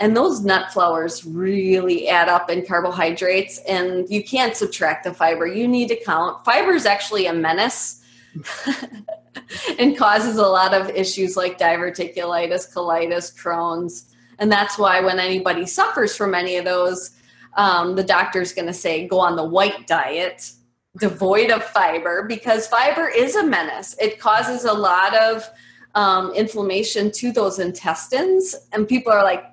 and 0.00 0.16
those 0.16 0.40
nut 0.40 0.72
flours 0.72 1.24
really 1.24 2.08
add 2.08 2.28
up 2.28 2.50
in 2.50 2.66
carbohydrates, 2.66 3.58
and 3.68 4.10
you 4.10 4.24
can't 4.24 4.56
subtract 4.56 5.04
the 5.04 5.14
fiber. 5.14 5.46
You 5.46 5.68
need 5.68 5.86
to 5.90 6.04
count. 6.04 6.44
Fiber 6.44 6.72
is 6.72 6.84
actually 6.84 7.26
a 7.26 7.32
menace. 7.32 8.02
and 9.78 9.96
causes 9.96 10.36
a 10.36 10.48
lot 10.48 10.74
of 10.74 10.90
issues 10.90 11.36
like 11.36 11.60
diverticulitis, 11.60 12.74
colitis, 12.74 13.32
Crohn's. 13.40 14.13
And 14.38 14.50
that's 14.50 14.78
why 14.78 15.00
when 15.00 15.18
anybody 15.18 15.66
suffers 15.66 16.16
from 16.16 16.34
any 16.34 16.56
of 16.56 16.64
those, 16.64 17.10
um, 17.56 17.94
the 17.94 18.04
doctor's 18.04 18.52
going 18.52 18.66
to 18.66 18.74
say 18.74 19.06
go 19.06 19.18
on 19.18 19.36
the 19.36 19.44
white 19.44 19.86
diet 19.86 20.50
devoid 20.98 21.50
of 21.50 21.62
fiber 21.62 22.24
because 22.28 22.66
fiber 22.66 23.08
is 23.08 23.34
a 23.36 23.44
menace. 23.44 23.96
It 24.00 24.20
causes 24.20 24.64
a 24.64 24.72
lot 24.72 25.16
of 25.16 25.48
um, 25.94 26.32
inflammation 26.34 27.10
to 27.12 27.32
those 27.32 27.58
intestines. 27.58 28.54
And 28.72 28.88
people 28.88 29.12
are 29.12 29.24
like, 29.24 29.44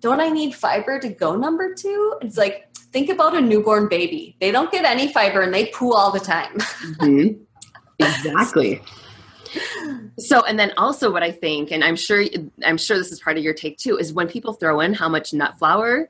don't 0.00 0.20
I 0.20 0.28
need 0.28 0.54
fiber 0.54 0.98
to 0.98 1.08
go 1.08 1.36
number 1.36 1.74
two? 1.74 2.16
It's 2.22 2.36
like, 2.36 2.68
think 2.74 3.08
about 3.08 3.36
a 3.36 3.40
newborn 3.40 3.88
baby. 3.88 4.36
They 4.40 4.50
don't 4.50 4.70
get 4.70 4.84
any 4.84 5.12
fiber 5.12 5.42
and 5.42 5.54
they 5.54 5.66
poo 5.66 5.92
all 5.92 6.12
the 6.12 6.20
time. 6.20 6.58
Mm-hmm. 6.58 7.42
Exactly. 7.98 8.82
So, 10.18 10.44
and 10.44 10.58
then 10.58 10.72
also 10.76 11.10
what 11.10 11.22
I 11.22 11.30
think, 11.30 11.70
and 11.70 11.82
I'm 11.82 11.96
sure, 11.96 12.24
I'm 12.64 12.76
sure 12.76 12.96
this 12.98 13.12
is 13.12 13.20
part 13.20 13.36
of 13.36 13.44
your 13.44 13.54
take 13.54 13.78
too, 13.78 13.96
is 13.96 14.12
when 14.12 14.28
people 14.28 14.52
throw 14.52 14.80
in 14.80 14.94
how 14.94 15.08
much 15.08 15.32
nut 15.32 15.58
flour 15.58 16.08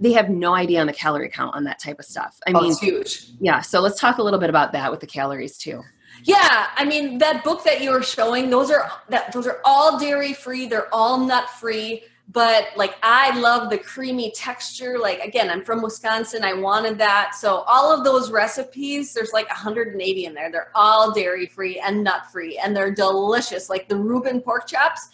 they 0.00 0.12
have 0.12 0.28
no 0.28 0.54
idea 0.54 0.80
on 0.80 0.88
the 0.88 0.92
calorie 0.92 1.28
count 1.28 1.54
on 1.54 1.64
that 1.64 1.78
type 1.78 1.98
of 2.00 2.04
stuff. 2.04 2.38
I 2.46 2.52
oh, 2.52 2.60
mean, 2.60 2.76
huge. 2.76 3.24
Yeah. 3.40 3.60
So 3.60 3.80
let's 3.80 4.00
talk 4.00 4.18
a 4.18 4.22
little 4.22 4.40
bit 4.40 4.50
about 4.50 4.72
that 4.72 4.90
with 4.90 5.00
the 5.00 5.06
calories 5.06 5.56
too. 5.56 5.82
Yeah, 6.24 6.68
I 6.76 6.84
mean 6.84 7.18
that 7.18 7.42
book 7.42 7.64
that 7.64 7.80
you 7.80 7.90
were 7.90 8.02
showing, 8.02 8.50
those 8.50 8.70
are 8.70 8.90
that 9.08 9.32
those 9.32 9.46
are 9.46 9.60
all 9.64 9.98
dairy 9.98 10.32
free. 10.34 10.66
They're 10.66 10.92
all 10.94 11.18
nut 11.18 11.48
free. 11.50 12.04
But 12.32 12.68
like 12.76 12.94
I 13.02 13.38
love 13.38 13.68
the 13.68 13.76
creamy 13.76 14.30
texture. 14.30 14.98
Like 14.98 15.20
again, 15.20 15.50
I'm 15.50 15.62
from 15.62 15.82
Wisconsin. 15.82 16.44
I 16.44 16.54
wanted 16.54 16.96
that. 16.98 17.34
So 17.34 17.56
all 17.66 17.92
of 17.92 18.04
those 18.04 18.30
recipes, 18.30 19.12
there's 19.12 19.32
like 19.32 19.48
180 19.48 20.24
in 20.24 20.32
there. 20.32 20.50
They're 20.50 20.70
all 20.74 21.12
dairy 21.12 21.46
free 21.46 21.78
and 21.80 22.02
nut 22.02 22.30
free, 22.32 22.58
and 22.58 22.74
they're 22.74 22.94
delicious. 22.94 23.68
Like 23.68 23.88
the 23.88 23.96
Reuben 23.96 24.40
pork 24.40 24.66
chops, 24.66 25.10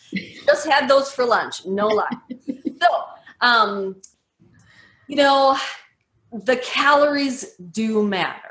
just 0.46 0.68
had 0.68 0.88
those 0.88 1.10
for 1.10 1.24
lunch. 1.24 1.66
No 1.66 1.88
lie. 1.88 2.08
so 2.80 3.04
um, 3.40 3.96
you 5.08 5.16
know, 5.16 5.58
the 6.32 6.56
calories 6.56 7.54
do 7.72 8.02
matter. 8.06 8.42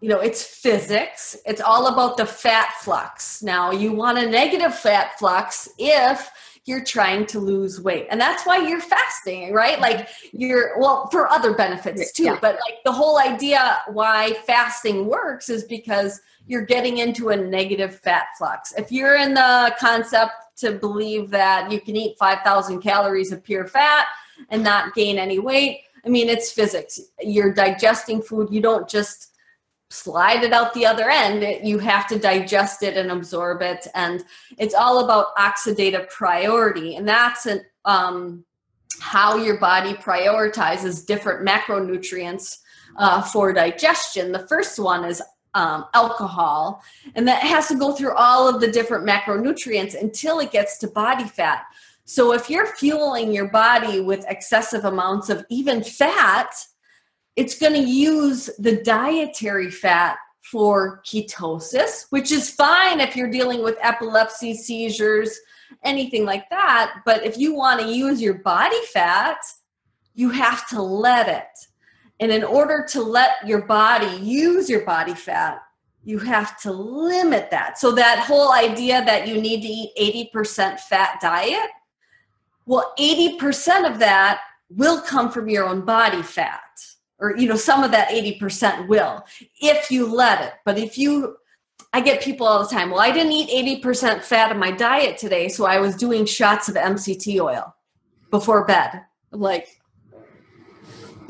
You 0.00 0.10
know, 0.10 0.20
it's 0.20 0.42
physics. 0.42 1.36
It's 1.46 1.60
all 1.60 1.86
about 1.86 2.16
the 2.16 2.26
fat 2.26 2.74
flux. 2.80 3.42
Now, 3.42 3.70
you 3.70 3.92
want 3.92 4.18
a 4.18 4.28
negative 4.28 4.78
fat 4.78 5.18
flux 5.18 5.68
if 5.78 6.30
you're 6.66 6.84
trying 6.84 7.24
to 7.26 7.40
lose 7.40 7.80
weight. 7.80 8.06
And 8.10 8.20
that's 8.20 8.44
why 8.44 8.58
you're 8.58 8.80
fasting, 8.80 9.52
right? 9.52 9.80
Like 9.80 10.08
you're 10.32 10.78
well 10.78 11.08
for 11.10 11.30
other 11.30 11.54
benefits 11.54 12.12
too, 12.12 12.24
yeah. 12.24 12.38
but 12.40 12.56
like 12.56 12.82
the 12.84 12.92
whole 12.92 13.18
idea 13.18 13.78
why 13.88 14.34
fasting 14.46 15.06
works 15.06 15.48
is 15.48 15.64
because 15.64 16.20
you're 16.46 16.66
getting 16.66 16.98
into 16.98 17.30
a 17.30 17.36
negative 17.36 17.98
fat 18.00 18.26
flux. 18.36 18.72
If 18.76 18.92
you're 18.92 19.16
in 19.16 19.34
the 19.34 19.74
concept 19.80 20.32
to 20.56 20.72
believe 20.72 21.30
that 21.30 21.72
you 21.72 21.80
can 21.80 21.96
eat 21.96 22.18
5000 22.18 22.80
calories 22.80 23.32
of 23.32 23.42
pure 23.42 23.66
fat, 23.66 24.06
and 24.50 24.62
not 24.62 24.94
gain 24.94 25.18
any 25.18 25.38
weight. 25.38 25.82
I 26.04 26.08
mean, 26.08 26.28
it's 26.28 26.52
physics. 26.52 27.00
You're 27.20 27.52
digesting 27.52 28.22
food. 28.22 28.48
You 28.50 28.60
don't 28.60 28.88
just 28.88 29.32
slide 29.90 30.42
it 30.42 30.52
out 30.52 30.74
the 30.74 30.86
other 30.86 31.08
end. 31.08 31.66
You 31.66 31.78
have 31.78 32.06
to 32.08 32.18
digest 32.18 32.82
it 32.82 32.96
and 32.96 33.10
absorb 33.10 33.62
it. 33.62 33.86
And 33.94 34.24
it's 34.58 34.74
all 34.74 35.04
about 35.04 35.34
oxidative 35.36 36.08
priority. 36.10 36.96
And 36.96 37.08
that's 37.08 37.46
an, 37.46 37.60
um, 37.84 38.44
how 39.00 39.36
your 39.36 39.58
body 39.58 39.94
prioritizes 39.94 41.06
different 41.06 41.46
macronutrients 41.46 42.58
uh, 42.96 43.22
for 43.22 43.52
digestion. 43.52 44.32
The 44.32 44.46
first 44.48 44.78
one 44.78 45.04
is 45.04 45.22
um, 45.54 45.86
alcohol, 45.94 46.82
and 47.14 47.26
that 47.26 47.42
has 47.42 47.68
to 47.68 47.76
go 47.76 47.92
through 47.92 48.14
all 48.14 48.46
of 48.46 48.60
the 48.60 48.70
different 48.70 49.06
macronutrients 49.06 49.98
until 49.98 50.38
it 50.40 50.52
gets 50.52 50.76
to 50.78 50.88
body 50.88 51.24
fat. 51.24 51.64
So 52.04 52.32
if 52.32 52.50
you're 52.50 52.66
fueling 52.76 53.32
your 53.32 53.48
body 53.48 54.00
with 54.00 54.24
excessive 54.28 54.84
amounts 54.84 55.30
of 55.30 55.46
even 55.48 55.82
fat, 55.82 56.54
it's 57.36 57.58
going 57.58 57.74
to 57.74 57.88
use 57.88 58.50
the 58.58 58.82
dietary 58.82 59.70
fat 59.70 60.16
for 60.42 61.02
ketosis, 61.04 62.06
which 62.10 62.32
is 62.32 62.50
fine 62.50 63.00
if 63.00 63.14
you're 63.14 63.30
dealing 63.30 63.62
with 63.62 63.76
epilepsy, 63.80 64.54
seizures, 64.54 65.38
anything 65.82 66.24
like 66.24 66.48
that. 66.50 67.02
But 67.04 67.24
if 67.24 67.36
you 67.36 67.54
want 67.54 67.80
to 67.80 67.88
use 67.88 68.22
your 68.22 68.34
body 68.34 68.80
fat, 68.92 69.38
you 70.14 70.30
have 70.30 70.68
to 70.68 70.80
let 70.80 71.28
it. 71.28 71.68
And 72.20 72.32
in 72.32 72.44
order 72.44 72.86
to 72.90 73.02
let 73.02 73.46
your 73.46 73.62
body 73.62 74.16
use 74.16 74.70
your 74.70 74.84
body 74.86 75.14
fat, 75.14 75.60
you 76.04 76.18
have 76.20 76.58
to 76.60 76.72
limit 76.72 77.50
that. 77.50 77.78
So 77.78 77.90
that 77.92 78.20
whole 78.20 78.52
idea 78.52 79.04
that 79.04 79.26
you 79.26 79.40
need 79.40 79.62
to 79.62 79.68
eat 79.68 80.32
80% 80.32 80.78
fat 80.80 81.18
diet, 81.20 81.68
well, 82.64 82.94
80% 82.98 83.90
of 83.90 83.98
that 83.98 84.40
will 84.70 85.00
come 85.02 85.30
from 85.30 85.48
your 85.48 85.68
own 85.68 85.84
body 85.84 86.22
fat. 86.22 86.60
Or, 87.18 87.36
you 87.36 87.48
know, 87.48 87.56
some 87.56 87.82
of 87.82 87.90
that 87.92 88.08
80% 88.08 88.88
will 88.88 89.24
if 89.60 89.90
you 89.90 90.06
let 90.06 90.42
it. 90.42 90.52
But 90.64 90.78
if 90.78 90.98
you, 90.98 91.36
I 91.92 92.00
get 92.00 92.22
people 92.22 92.46
all 92.46 92.62
the 92.62 92.68
time, 92.68 92.90
well, 92.90 93.00
I 93.00 93.10
didn't 93.10 93.32
eat 93.32 93.82
80% 93.82 94.22
fat 94.22 94.50
in 94.50 94.58
my 94.58 94.70
diet 94.70 95.16
today, 95.16 95.48
so 95.48 95.64
I 95.64 95.80
was 95.80 95.96
doing 95.96 96.26
shots 96.26 96.68
of 96.68 96.74
MCT 96.74 97.40
oil 97.40 97.74
before 98.30 98.64
bed. 98.66 99.02
like, 99.30 99.80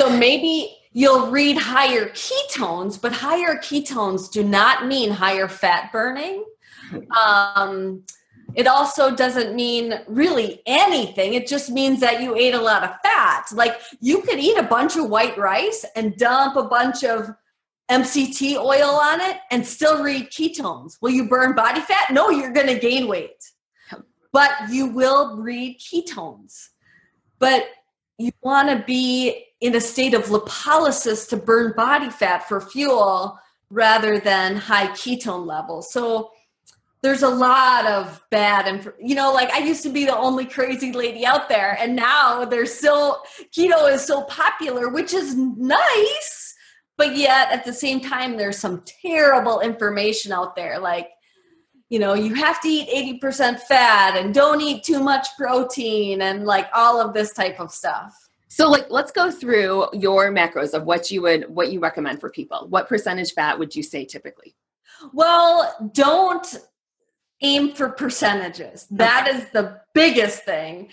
so 0.01 0.11
maybe 0.11 0.77
you'll 0.93 1.31
read 1.31 1.57
higher 1.57 2.09
ketones, 2.11 3.01
but 3.01 3.13
higher 3.13 3.57
ketones 3.57 4.31
do 4.31 4.43
not 4.43 4.87
mean 4.87 5.11
higher 5.11 5.49
fat 5.49 5.93
burning. 5.93 6.45
Um, 7.17 8.05
it 8.57 8.67
also 8.67 9.15
doesn't 9.15 9.55
mean 9.55 10.01
really 10.09 10.63
anything. 10.65 11.35
It 11.35 11.47
just 11.47 11.71
means 11.71 12.01
that 12.01 12.23
you 12.23 12.35
ate 12.35 12.55
a 12.55 12.61
lot 12.61 12.83
of 12.83 12.97
fat. 13.03 13.45
Like 13.53 13.79
you 14.01 14.23
could 14.23 14.39
eat 14.39 14.57
a 14.57 14.63
bunch 14.63 14.97
of 14.97 15.11
white 15.11 15.37
rice 15.37 15.85
and 15.95 16.17
dump 16.17 16.57
a 16.57 16.63
bunch 16.63 17.05
of 17.05 17.29
MCT 17.91 18.57
oil 18.57 18.89
on 18.89 19.21
it 19.21 19.37
and 19.51 19.65
still 19.65 20.03
read 20.03 20.31
ketones. 20.31 20.97
Will 21.03 21.11
you 21.11 21.29
burn 21.29 21.55
body 21.55 21.83
fat? 21.83 22.11
No, 22.11 22.31
you're 22.31 22.55
going 22.55 22.67
to 22.67 22.79
gain 22.79 23.07
weight. 23.09 23.45
But 24.33 24.53
you 24.71 24.87
will 24.87 25.37
read 25.37 25.79
ketones. 25.79 26.71
But 27.39 27.67
you 28.17 28.33
want 28.41 28.71
to 28.71 28.83
be 28.87 29.45
in 29.61 29.75
a 29.75 29.81
state 29.83 30.15
of 30.15 30.25
lipolysis 30.25 31.29
to 31.29 31.37
burn 31.37 31.75
body 31.77 32.09
fat 32.09 32.49
for 32.49 32.63
fuel 32.63 33.39
rather 33.69 34.19
than 34.19 34.57
high 34.57 34.87
ketone 34.89 35.47
levels. 35.47 35.93
So 35.93 36.31
there's 37.03 37.23
a 37.23 37.29
lot 37.29 37.87
of 37.87 38.23
bad 38.31 38.67
and 38.67 38.93
you 39.01 39.15
know 39.15 39.33
like 39.33 39.51
i 39.51 39.59
used 39.59 39.83
to 39.83 39.91
be 39.91 40.05
the 40.05 40.17
only 40.17 40.45
crazy 40.45 40.93
lady 40.93 41.25
out 41.25 41.49
there 41.49 41.77
and 41.81 41.95
now 41.95 42.45
there's 42.45 42.73
still 42.75 43.23
keto 43.57 43.91
is 43.93 44.05
so 44.05 44.23
popular 44.25 44.89
which 44.89 45.13
is 45.13 45.35
nice 45.37 46.55
but 46.97 47.17
yet 47.17 47.53
at 47.53 47.65
the 47.65 47.73
same 47.73 48.01
time 48.01 48.37
there's 48.37 48.59
some 48.59 48.83
terrible 49.03 49.61
information 49.61 50.33
out 50.33 50.57
there 50.57 50.79
like 50.79 51.11
you 51.89 51.99
know 51.99 52.15
you 52.15 52.35
have 52.35 52.61
to 52.61 52.69
eat 52.69 53.21
80% 53.23 53.61
fat 53.61 54.17
and 54.17 54.35
don't 54.35 54.61
eat 54.61 54.83
too 54.83 55.01
much 55.01 55.29
protein 55.39 56.23
and 56.23 56.45
like 56.45 56.69
all 56.75 57.01
of 57.01 57.15
this 57.15 57.33
type 57.33 57.61
of 57.61 57.71
stuff. 57.71 58.29
So 58.49 58.69
like 58.71 58.87
let's 58.91 59.13
go 59.13 59.31
through 59.31 59.87
your 59.93 60.33
macros 60.33 60.73
of 60.73 60.85
what 60.85 61.11
you 61.11 61.23
would 61.23 61.49
what 61.49 61.71
you 61.71 61.81
recommend 61.81 62.21
for 62.21 62.31
people. 62.31 62.67
What 62.69 62.89
percentage 62.89 63.33
fat 63.33 63.59
would 63.59 63.77
you 63.77 63.83
say 63.83 64.05
typically? 64.05 64.57
Well 65.13 65.91
don't 65.93 66.47
aim 67.43 67.73
for 67.75 67.89
percentages. 67.91 68.87
That 68.91 69.29
is 69.29 69.47
the 69.53 69.81
biggest 69.95 70.45
thing. 70.45 70.91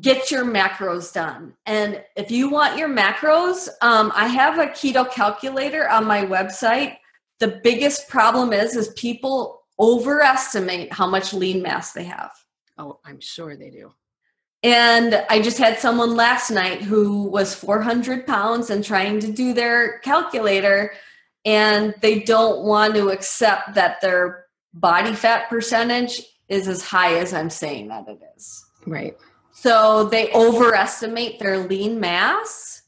get 0.00 0.30
your 0.30 0.44
macros 0.44 1.12
done. 1.12 1.54
And 1.66 2.02
if 2.16 2.30
you 2.30 2.50
want 2.50 2.78
your 2.78 2.88
macros, 2.88 3.68
um, 3.80 4.12
I 4.14 4.26
have 4.26 4.58
a 4.58 4.66
keto 4.66 5.10
calculator 5.10 5.88
on 5.88 6.04
my 6.04 6.24
website. 6.24 6.96
The 7.38 7.60
biggest 7.62 8.08
problem 8.08 8.52
is 8.52 8.76
is 8.76 8.88
people 8.90 9.62
overestimate 9.78 10.92
how 10.92 11.06
much 11.06 11.32
lean 11.32 11.62
mass 11.62 11.92
they 11.92 12.04
have. 12.04 12.32
Oh, 12.78 12.98
I'm 13.04 13.20
sure 13.20 13.56
they 13.56 13.70
do. 13.70 13.92
And 14.62 15.24
I 15.28 15.42
just 15.42 15.58
had 15.58 15.78
someone 15.78 16.16
last 16.16 16.50
night 16.50 16.82
who 16.82 17.24
was 17.24 17.54
400 17.54 18.26
pounds 18.26 18.70
and 18.70 18.82
trying 18.82 19.20
to 19.20 19.30
do 19.30 19.52
their 19.52 19.98
calculator, 19.98 20.92
and 21.44 21.94
they 22.00 22.20
don't 22.20 22.64
want 22.64 22.94
to 22.94 23.10
accept 23.10 23.74
that 23.74 24.00
their 24.00 24.43
body 24.74 25.14
fat 25.14 25.48
percentage 25.48 26.20
is 26.48 26.68
as 26.68 26.82
high 26.82 27.16
as 27.16 27.32
I'm 27.32 27.50
saying 27.50 27.88
that 27.88 28.08
it 28.08 28.20
is. 28.36 28.64
Right. 28.86 29.16
So 29.52 30.04
they 30.04 30.32
overestimate 30.32 31.38
their 31.38 31.58
lean 31.58 32.00
mass, 32.00 32.82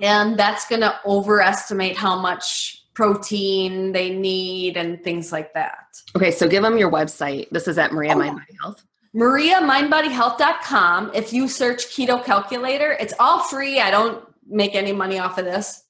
and 0.00 0.38
that's 0.38 0.66
going 0.68 0.82
to 0.82 0.98
overestimate 1.06 1.96
how 1.96 2.20
much 2.20 2.84
protein 2.92 3.92
they 3.92 4.10
need 4.10 4.76
and 4.76 5.02
things 5.02 5.32
like 5.32 5.54
that. 5.54 5.78
Okay, 6.16 6.32
so 6.32 6.48
give 6.48 6.62
them 6.62 6.76
your 6.76 6.90
website. 6.90 7.48
This 7.50 7.68
is 7.68 7.78
at 7.78 7.92
Maria 7.92 8.14
oh. 8.14 8.18
Mind 8.18 8.36
Body 8.36 8.58
Health. 8.60 8.84
MariaMindBodyHealth.com. 9.14 11.12
If 11.14 11.32
you 11.32 11.48
search 11.48 11.86
keto 11.86 12.24
calculator, 12.24 12.92
it's 12.92 13.14
all 13.18 13.40
free. 13.40 13.80
I 13.80 13.90
don't 13.90 14.24
make 14.46 14.74
any 14.74 14.92
money 14.92 15.18
off 15.18 15.38
of 15.38 15.44
this. 15.44 15.82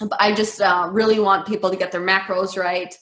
But 0.00 0.20
I 0.20 0.34
just 0.34 0.60
uh, 0.60 0.88
really 0.90 1.18
want 1.18 1.46
people 1.46 1.70
to 1.70 1.76
get 1.76 1.92
their 1.92 2.02
macros 2.02 2.56
right. 2.56 2.94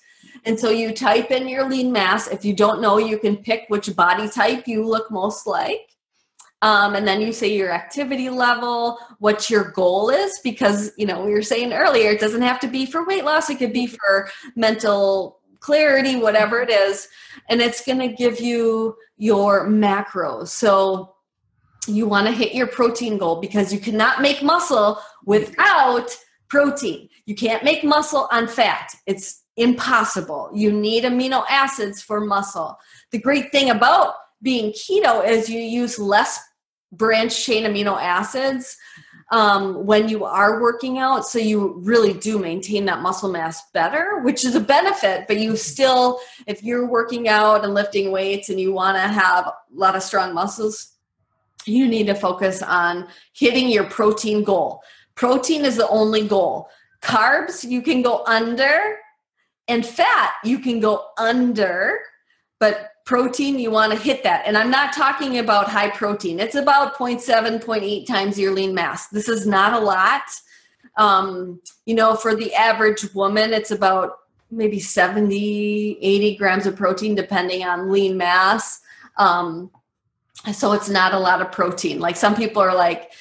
And 0.44 0.58
so 0.58 0.70
you 0.70 0.92
type 0.92 1.30
in 1.30 1.48
your 1.48 1.68
lean 1.68 1.92
mass. 1.92 2.28
If 2.28 2.44
you 2.44 2.54
don't 2.54 2.80
know, 2.80 2.98
you 2.98 3.18
can 3.18 3.36
pick 3.36 3.64
which 3.68 3.94
body 3.96 4.28
type 4.28 4.66
you 4.66 4.86
look 4.86 5.10
most 5.10 5.46
like. 5.46 5.96
Um, 6.62 6.94
and 6.94 7.06
then 7.06 7.20
you 7.20 7.32
say 7.32 7.54
your 7.54 7.70
activity 7.70 8.30
level, 8.30 8.98
what 9.18 9.50
your 9.50 9.70
goal 9.72 10.08
is, 10.08 10.40
because 10.42 10.90
you 10.96 11.06
know 11.06 11.24
we 11.24 11.32
were 11.32 11.42
saying 11.42 11.72
earlier, 11.72 12.10
it 12.10 12.20
doesn't 12.20 12.42
have 12.42 12.58
to 12.60 12.66
be 12.66 12.86
for 12.86 13.04
weight 13.04 13.24
loss; 13.24 13.50
it 13.50 13.58
could 13.58 13.74
be 13.74 13.86
for 13.86 14.30
mental 14.56 15.40
clarity, 15.60 16.16
whatever 16.16 16.60
it 16.60 16.70
is, 16.70 17.08
and 17.50 17.60
it's 17.60 17.84
going 17.84 17.98
to 17.98 18.08
give 18.08 18.40
you 18.40 18.96
your 19.18 19.68
macros. 19.68 20.48
So 20.48 21.14
you 21.86 22.06
want 22.06 22.26
to 22.26 22.32
hit 22.32 22.54
your 22.54 22.66
protein 22.66 23.18
goal 23.18 23.40
because 23.40 23.72
you 23.72 23.78
cannot 23.78 24.22
make 24.22 24.42
muscle 24.42 25.00
without 25.24 26.16
protein. 26.48 27.08
You 27.26 27.34
can't 27.34 27.64
make 27.64 27.84
muscle 27.84 28.28
on 28.32 28.48
fat. 28.48 28.94
It's 29.06 29.42
impossible. 29.56 30.50
You 30.54 30.72
need 30.72 31.04
amino 31.04 31.44
acids 31.48 32.02
for 32.02 32.20
muscle. 32.20 32.78
The 33.10 33.18
great 33.18 33.52
thing 33.52 33.70
about 33.70 34.14
being 34.42 34.72
keto 34.72 35.26
is 35.26 35.48
you 35.48 35.60
use 35.60 35.98
less 35.98 36.38
branch 36.92 37.44
chain 37.44 37.64
amino 37.64 38.00
acids 38.00 38.76
um, 39.32 39.86
when 39.86 40.08
you 40.08 40.24
are 40.24 40.60
working 40.60 40.98
out. 40.98 41.26
So 41.26 41.38
you 41.38 41.80
really 41.82 42.12
do 42.12 42.38
maintain 42.38 42.84
that 42.84 43.02
muscle 43.02 43.30
mass 43.30 43.62
better, 43.72 44.20
which 44.20 44.44
is 44.44 44.54
a 44.54 44.60
benefit. 44.60 45.26
But 45.26 45.38
you 45.38 45.56
still, 45.56 46.20
if 46.46 46.62
you're 46.62 46.86
working 46.86 47.28
out 47.28 47.64
and 47.64 47.74
lifting 47.74 48.12
weights 48.12 48.48
and 48.50 48.60
you 48.60 48.72
want 48.72 48.96
to 48.96 49.02
have 49.02 49.46
a 49.46 49.54
lot 49.72 49.96
of 49.96 50.02
strong 50.02 50.32
muscles, 50.32 50.92
you 51.64 51.88
need 51.88 52.06
to 52.06 52.14
focus 52.14 52.62
on 52.62 53.08
hitting 53.32 53.68
your 53.68 53.84
protein 53.84 54.44
goal. 54.44 54.82
Protein 55.16 55.64
is 55.64 55.76
the 55.76 55.88
only 55.88 56.26
goal. 56.28 56.68
Carbs, 57.02 57.68
you 57.68 57.82
can 57.82 58.02
go 58.02 58.22
under, 58.26 58.98
and 59.68 59.84
fat, 59.84 60.34
you 60.44 60.58
can 60.58 60.80
go 60.80 61.06
under, 61.18 61.98
but 62.58 62.90
protein 63.04 63.58
you 63.58 63.70
want 63.70 63.92
to 63.92 63.98
hit 63.98 64.22
that. 64.24 64.42
And 64.46 64.58
i'm 64.58 64.70
not 64.70 64.92
talking 64.92 65.38
about 65.38 65.68
high 65.68 65.90
protein. 65.90 66.40
It's 66.40 66.56
about 66.56 66.96
0.7 66.96 67.62
0.8 67.62 68.06
times 68.06 68.38
your 68.38 68.52
lean 68.52 68.74
mass. 68.74 69.08
This 69.08 69.28
is 69.28 69.46
not 69.46 69.72
a 69.72 69.78
lot. 69.78 70.22
Um, 70.96 71.60
you 71.84 71.94
know 71.94 72.16
for 72.16 72.34
the 72.34 72.54
average 72.54 73.14
woman 73.14 73.52
it's 73.52 73.70
about 73.70 74.18
maybe 74.50 74.80
70 74.80 75.98
80 76.00 76.36
grams 76.36 76.66
of 76.66 76.76
protein 76.76 77.14
depending 77.14 77.64
on 77.64 77.90
lean 77.90 78.16
mass. 78.16 78.80
Um, 79.18 79.70
so 80.52 80.72
it's 80.72 80.88
not 80.88 81.12
a 81.12 81.18
lot 81.18 81.40
of 81.40 81.50
protein 81.50 81.98
like 81.98 82.16
some 82.16 82.34
people 82.34 82.62
are 82.62 82.74
like 82.74 83.12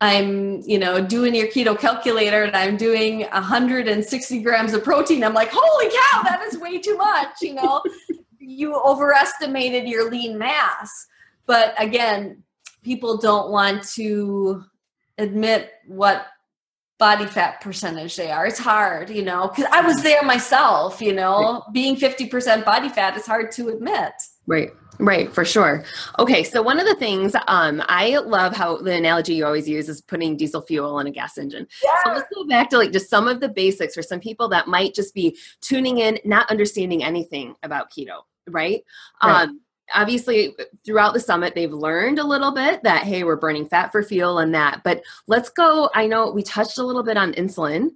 i'm 0.00 0.60
you 0.62 0.78
know 0.78 1.04
doing 1.04 1.34
your 1.34 1.46
keto 1.46 1.78
calculator 1.78 2.42
and 2.42 2.56
i'm 2.56 2.76
doing 2.76 3.20
160 3.32 4.42
grams 4.42 4.72
of 4.72 4.82
protein 4.82 5.22
i'm 5.22 5.34
like 5.34 5.50
holy 5.52 5.90
cow 5.90 6.22
that 6.22 6.42
is 6.42 6.58
way 6.58 6.78
too 6.78 6.96
much 6.96 7.42
you 7.42 7.54
know 7.54 7.82
you 8.50 8.74
overestimated 8.74 9.88
your 9.88 10.10
lean 10.10 10.36
mass. 10.36 11.06
But 11.46 11.74
again, 11.78 12.42
people 12.82 13.18
don't 13.18 13.50
want 13.50 13.84
to 13.94 14.64
admit 15.18 15.70
what 15.86 16.26
body 16.98 17.26
fat 17.26 17.60
percentage 17.60 18.16
they 18.16 18.30
are. 18.30 18.46
It's 18.46 18.58
hard, 18.58 19.08
you 19.08 19.24
know, 19.24 19.48
because 19.48 19.70
I 19.72 19.80
was 19.80 20.02
there 20.02 20.22
myself, 20.22 21.00
you 21.00 21.14
know, 21.14 21.64
being 21.72 21.96
50% 21.96 22.64
body 22.64 22.88
fat 22.88 23.16
is 23.16 23.26
hard 23.26 23.52
to 23.52 23.68
admit. 23.68 24.12
Right. 24.46 24.70
Right, 25.00 25.32
for 25.32 25.44
sure. 25.44 25.84
Okay, 26.18 26.44
so 26.44 26.62
one 26.62 26.78
of 26.78 26.86
the 26.86 26.94
things 26.94 27.34
um, 27.48 27.82
I 27.88 28.18
love 28.18 28.54
how 28.54 28.78
the 28.78 28.94
analogy 28.94 29.34
you 29.34 29.46
always 29.46 29.68
use 29.68 29.88
is 29.88 30.00
putting 30.00 30.36
diesel 30.36 30.62
fuel 30.62 30.98
in 31.00 31.06
a 31.06 31.10
gas 31.10 31.38
engine. 31.38 31.66
Yeah. 31.82 31.94
So 32.04 32.10
let's 32.12 32.34
go 32.34 32.46
back 32.46 32.70
to 32.70 32.78
like 32.78 32.92
just 32.92 33.10
some 33.10 33.26
of 33.26 33.40
the 33.40 33.48
basics 33.48 33.94
for 33.94 34.02
some 34.02 34.20
people 34.20 34.48
that 34.50 34.68
might 34.68 34.94
just 34.94 35.14
be 35.14 35.36
tuning 35.60 35.98
in, 35.98 36.18
not 36.24 36.50
understanding 36.50 37.02
anything 37.02 37.54
about 37.62 37.90
keto 37.90 38.20
right? 38.50 38.82
right. 39.22 39.42
Um, 39.42 39.60
obviously 39.92 40.54
throughout 40.84 41.14
the 41.14 41.20
summit 41.20 41.54
they've 41.54 41.72
learned 41.72 42.20
a 42.20 42.24
little 42.24 42.52
bit 42.52 42.80
that 42.84 43.02
hey 43.02 43.24
we're 43.24 43.34
burning 43.34 43.66
fat 43.66 43.90
for 43.90 44.04
fuel 44.04 44.38
and 44.38 44.54
that 44.54 44.80
but 44.84 45.02
let's 45.26 45.48
go 45.48 45.90
i 45.96 46.06
know 46.06 46.30
we 46.30 46.44
touched 46.44 46.78
a 46.78 46.82
little 46.82 47.02
bit 47.02 47.16
on 47.16 47.32
insulin 47.34 47.88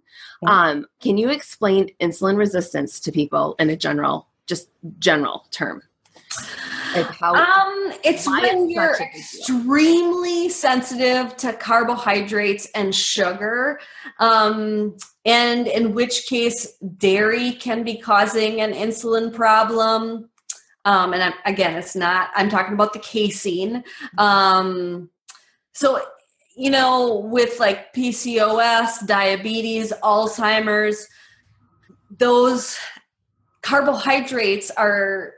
um, 0.48 0.86
can 1.00 1.16
you 1.16 1.30
explain 1.30 1.88
insulin 2.00 2.36
resistance 2.36 2.98
to 2.98 3.12
people 3.12 3.54
in 3.60 3.70
a 3.70 3.76
general 3.76 4.26
just 4.46 4.70
general 4.98 5.46
term 5.52 5.82
like 6.94 7.06
how, 7.06 7.34
um, 7.34 7.92
it's 8.04 8.28
when 8.28 8.70
you're 8.70 8.96
extremely 8.96 10.48
sensitive 10.48 11.36
to 11.36 11.52
carbohydrates 11.52 12.66
and 12.74 12.94
sugar 12.94 13.80
um, 14.20 14.96
and 15.24 15.66
in 15.66 15.92
which 15.92 16.26
case 16.26 16.76
dairy 16.98 17.52
can 17.52 17.82
be 17.82 17.96
causing 17.96 18.60
an 18.60 18.72
insulin 18.72 19.32
problem 19.32 20.28
um, 20.84 21.14
and 21.14 21.22
I'm, 21.22 21.32
again, 21.46 21.76
it's 21.76 21.96
not, 21.96 22.28
I'm 22.34 22.50
talking 22.50 22.74
about 22.74 22.92
the 22.92 22.98
casein. 22.98 23.84
Um, 24.18 25.08
so, 25.72 26.00
you 26.56 26.70
know, 26.70 27.20
with 27.20 27.58
like 27.58 27.92
PCOS, 27.94 29.06
diabetes, 29.06 29.92
Alzheimer's, 30.02 31.08
those 32.10 32.76
carbohydrates 33.62 34.70
are 34.70 35.32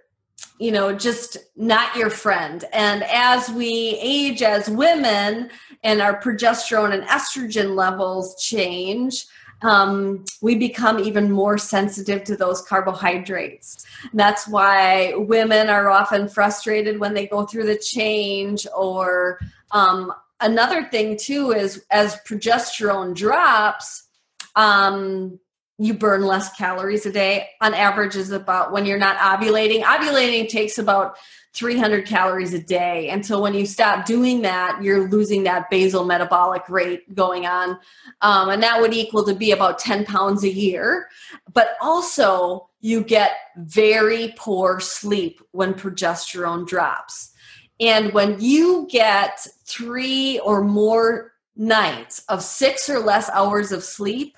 you 0.58 0.72
know 0.72 0.92
just 0.92 1.36
not 1.56 1.94
your 1.96 2.10
friend 2.10 2.64
and 2.72 3.04
as 3.04 3.50
we 3.50 3.98
age 4.00 4.42
as 4.42 4.68
women 4.70 5.50
and 5.84 6.00
our 6.00 6.20
progesterone 6.20 6.92
and 6.92 7.02
estrogen 7.04 7.74
levels 7.74 8.42
change 8.42 9.26
um, 9.62 10.24
we 10.42 10.54
become 10.54 10.98
even 10.98 11.30
more 11.30 11.58
sensitive 11.58 12.24
to 12.24 12.36
those 12.36 12.62
carbohydrates. 12.62 13.86
That's 14.12 14.46
why 14.46 15.14
women 15.16 15.68
are 15.68 15.88
often 15.88 16.28
frustrated 16.28 17.00
when 17.00 17.14
they 17.14 17.26
go 17.26 17.46
through 17.46 17.66
the 17.66 17.78
change. 17.78 18.66
Or 18.76 19.40
um, 19.70 20.12
another 20.40 20.84
thing, 20.84 21.16
too, 21.16 21.52
is 21.52 21.84
as 21.90 22.16
progesterone 22.26 23.14
drops, 23.14 24.08
um, 24.56 25.38
you 25.78 25.94
burn 25.94 26.22
less 26.22 26.54
calories 26.56 27.04
a 27.04 27.12
day. 27.12 27.48
On 27.60 27.74
average, 27.74 28.16
is 28.16 28.30
about 28.30 28.72
when 28.72 28.86
you're 28.86 28.98
not 28.98 29.18
ovulating. 29.18 29.82
Ovulating 29.82 30.48
takes 30.48 30.78
about 30.78 31.16
300 31.52 32.06
calories 32.06 32.52
a 32.52 32.58
day. 32.58 33.08
And 33.08 33.24
so 33.24 33.40
when 33.40 33.54
you 33.54 33.64
stop 33.66 34.04
doing 34.04 34.42
that, 34.42 34.82
you're 34.82 35.08
losing 35.08 35.42
that 35.44 35.70
basal 35.70 36.04
metabolic 36.04 36.68
rate 36.68 37.14
going 37.14 37.46
on. 37.46 37.78
Um, 38.20 38.50
and 38.50 38.62
that 38.62 38.80
would 38.80 38.92
equal 38.92 39.24
to 39.24 39.34
be 39.34 39.52
about 39.52 39.78
10 39.78 40.04
pounds 40.04 40.44
a 40.44 40.52
year. 40.52 41.08
But 41.52 41.76
also, 41.80 42.68
you 42.80 43.02
get 43.02 43.32
very 43.56 44.34
poor 44.36 44.80
sleep 44.80 45.40
when 45.52 45.74
progesterone 45.74 46.66
drops. 46.66 47.32
And 47.80 48.12
when 48.12 48.40
you 48.40 48.86
get 48.90 49.46
three 49.66 50.38
or 50.40 50.62
more 50.62 51.32
nights 51.56 52.22
of 52.28 52.42
six 52.42 52.88
or 52.88 52.98
less 52.98 53.30
hours 53.30 53.72
of 53.72 53.82
sleep, 53.82 54.36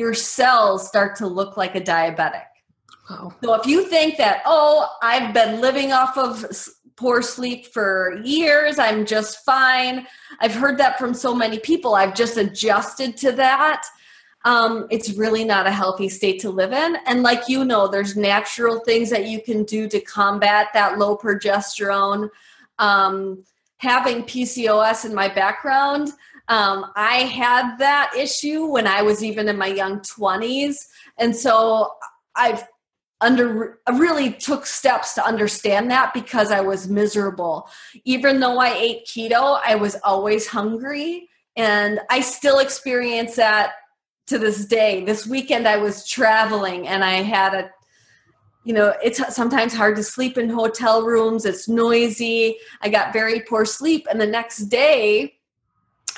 your 0.00 0.14
cells 0.14 0.88
start 0.88 1.14
to 1.14 1.26
look 1.26 1.58
like 1.58 1.76
a 1.76 1.80
diabetic. 1.80 2.46
Oh. 3.10 3.32
So 3.44 3.54
if 3.54 3.66
you 3.66 3.84
think 3.84 4.16
that, 4.16 4.42
oh, 4.46 4.88
I've 5.02 5.34
been 5.34 5.60
living 5.60 5.92
off 5.92 6.16
of 6.16 6.44
poor 6.96 7.20
sleep 7.20 7.66
for 7.66 8.18
years, 8.24 8.78
I'm 8.78 9.04
just 9.04 9.44
fine. 9.44 10.06
I've 10.40 10.54
heard 10.54 10.78
that 10.78 10.98
from 10.98 11.12
so 11.12 11.34
many 11.34 11.58
people. 11.58 11.94
I've 11.94 12.14
just 12.14 12.38
adjusted 12.38 13.18
to 13.18 13.32
that. 13.32 13.82
Um, 14.46 14.86
it's 14.90 15.12
really 15.18 15.44
not 15.44 15.66
a 15.66 15.70
healthy 15.70 16.08
state 16.08 16.40
to 16.40 16.50
live 16.50 16.72
in. 16.72 16.96
And 17.06 17.22
like 17.22 17.46
you 17.46 17.66
know, 17.66 17.86
there's 17.86 18.16
natural 18.16 18.80
things 18.80 19.10
that 19.10 19.26
you 19.26 19.42
can 19.42 19.64
do 19.64 19.86
to 19.88 20.00
combat 20.00 20.68
that 20.72 20.98
low 20.98 21.18
progesterone. 21.18 22.30
Um, 22.78 23.44
having 23.76 24.22
PCOS 24.22 25.04
in 25.04 25.14
my 25.14 25.28
background, 25.28 26.10
um, 26.50 26.90
I 26.96 27.18
had 27.18 27.76
that 27.78 28.12
issue 28.18 28.66
when 28.66 28.88
I 28.88 29.02
was 29.02 29.22
even 29.22 29.48
in 29.48 29.56
my 29.56 29.68
young 29.68 30.00
20s. 30.00 30.74
And 31.16 31.34
so 31.34 31.92
I've 32.34 32.64
under 33.20 33.78
I 33.86 33.96
really 33.96 34.32
took 34.32 34.66
steps 34.66 35.14
to 35.14 35.24
understand 35.24 35.90
that 35.90 36.12
because 36.12 36.50
I 36.50 36.60
was 36.60 36.88
miserable. 36.88 37.68
Even 38.04 38.40
though 38.40 38.58
I 38.58 38.72
ate 38.74 39.06
keto, 39.06 39.60
I 39.64 39.76
was 39.76 39.96
always 40.02 40.48
hungry 40.48 41.28
and 41.54 42.00
I 42.10 42.20
still 42.20 42.58
experience 42.58 43.36
that 43.36 43.74
to 44.26 44.38
this 44.38 44.64
day. 44.64 45.04
This 45.04 45.26
weekend 45.26 45.68
I 45.68 45.76
was 45.76 46.08
traveling 46.08 46.88
and 46.88 47.04
I 47.04 47.22
had 47.22 47.54
a 47.54 47.70
you 48.64 48.74
know, 48.74 48.94
it's 49.02 49.34
sometimes 49.34 49.72
hard 49.72 49.96
to 49.96 50.02
sleep 50.02 50.36
in 50.36 50.50
hotel 50.50 51.02
rooms. 51.02 51.46
It's 51.46 51.68
noisy. 51.68 52.58
I 52.82 52.88
got 52.88 53.12
very 53.12 53.40
poor 53.40 53.64
sleep 53.64 54.06
and 54.10 54.20
the 54.20 54.26
next 54.26 54.64
day 54.64 55.39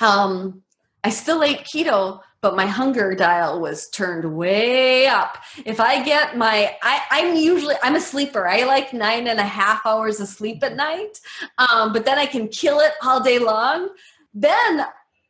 um 0.01 0.63
I 1.05 1.11
still 1.11 1.43
ate 1.43 1.65
keto, 1.65 2.21
but 2.43 2.55
my 2.55 2.67
hunger 2.67 3.15
dial 3.15 3.61
was 3.61 3.89
turned 3.91 4.37
way 4.37 5.07
up. 5.07 5.39
If 5.65 5.81
I 5.81 6.03
get 6.03 6.37
my, 6.37 6.77
I, 6.83 7.03
I'm 7.11 7.37
usually, 7.37 7.75
I'm 7.83 7.97
a 7.97 8.01
sleeper. 8.01 8.49
I 8.49 8.65
like 8.65 8.93
nine 8.93 9.27
and 9.27 9.41
a 9.41 9.45
half 9.45 9.85
hours 9.85 10.21
of 10.21 10.29
sleep 10.29 10.63
at 10.63 10.77
night, 10.77 11.21
um, 11.59 11.93
but 11.93 12.05
then 12.05 12.19
I 12.19 12.27
can 12.27 12.49
kill 12.49 12.79
it 12.81 12.93
all 13.03 13.21
day 13.21 13.39
long. 13.39 13.91
Then 14.33 14.87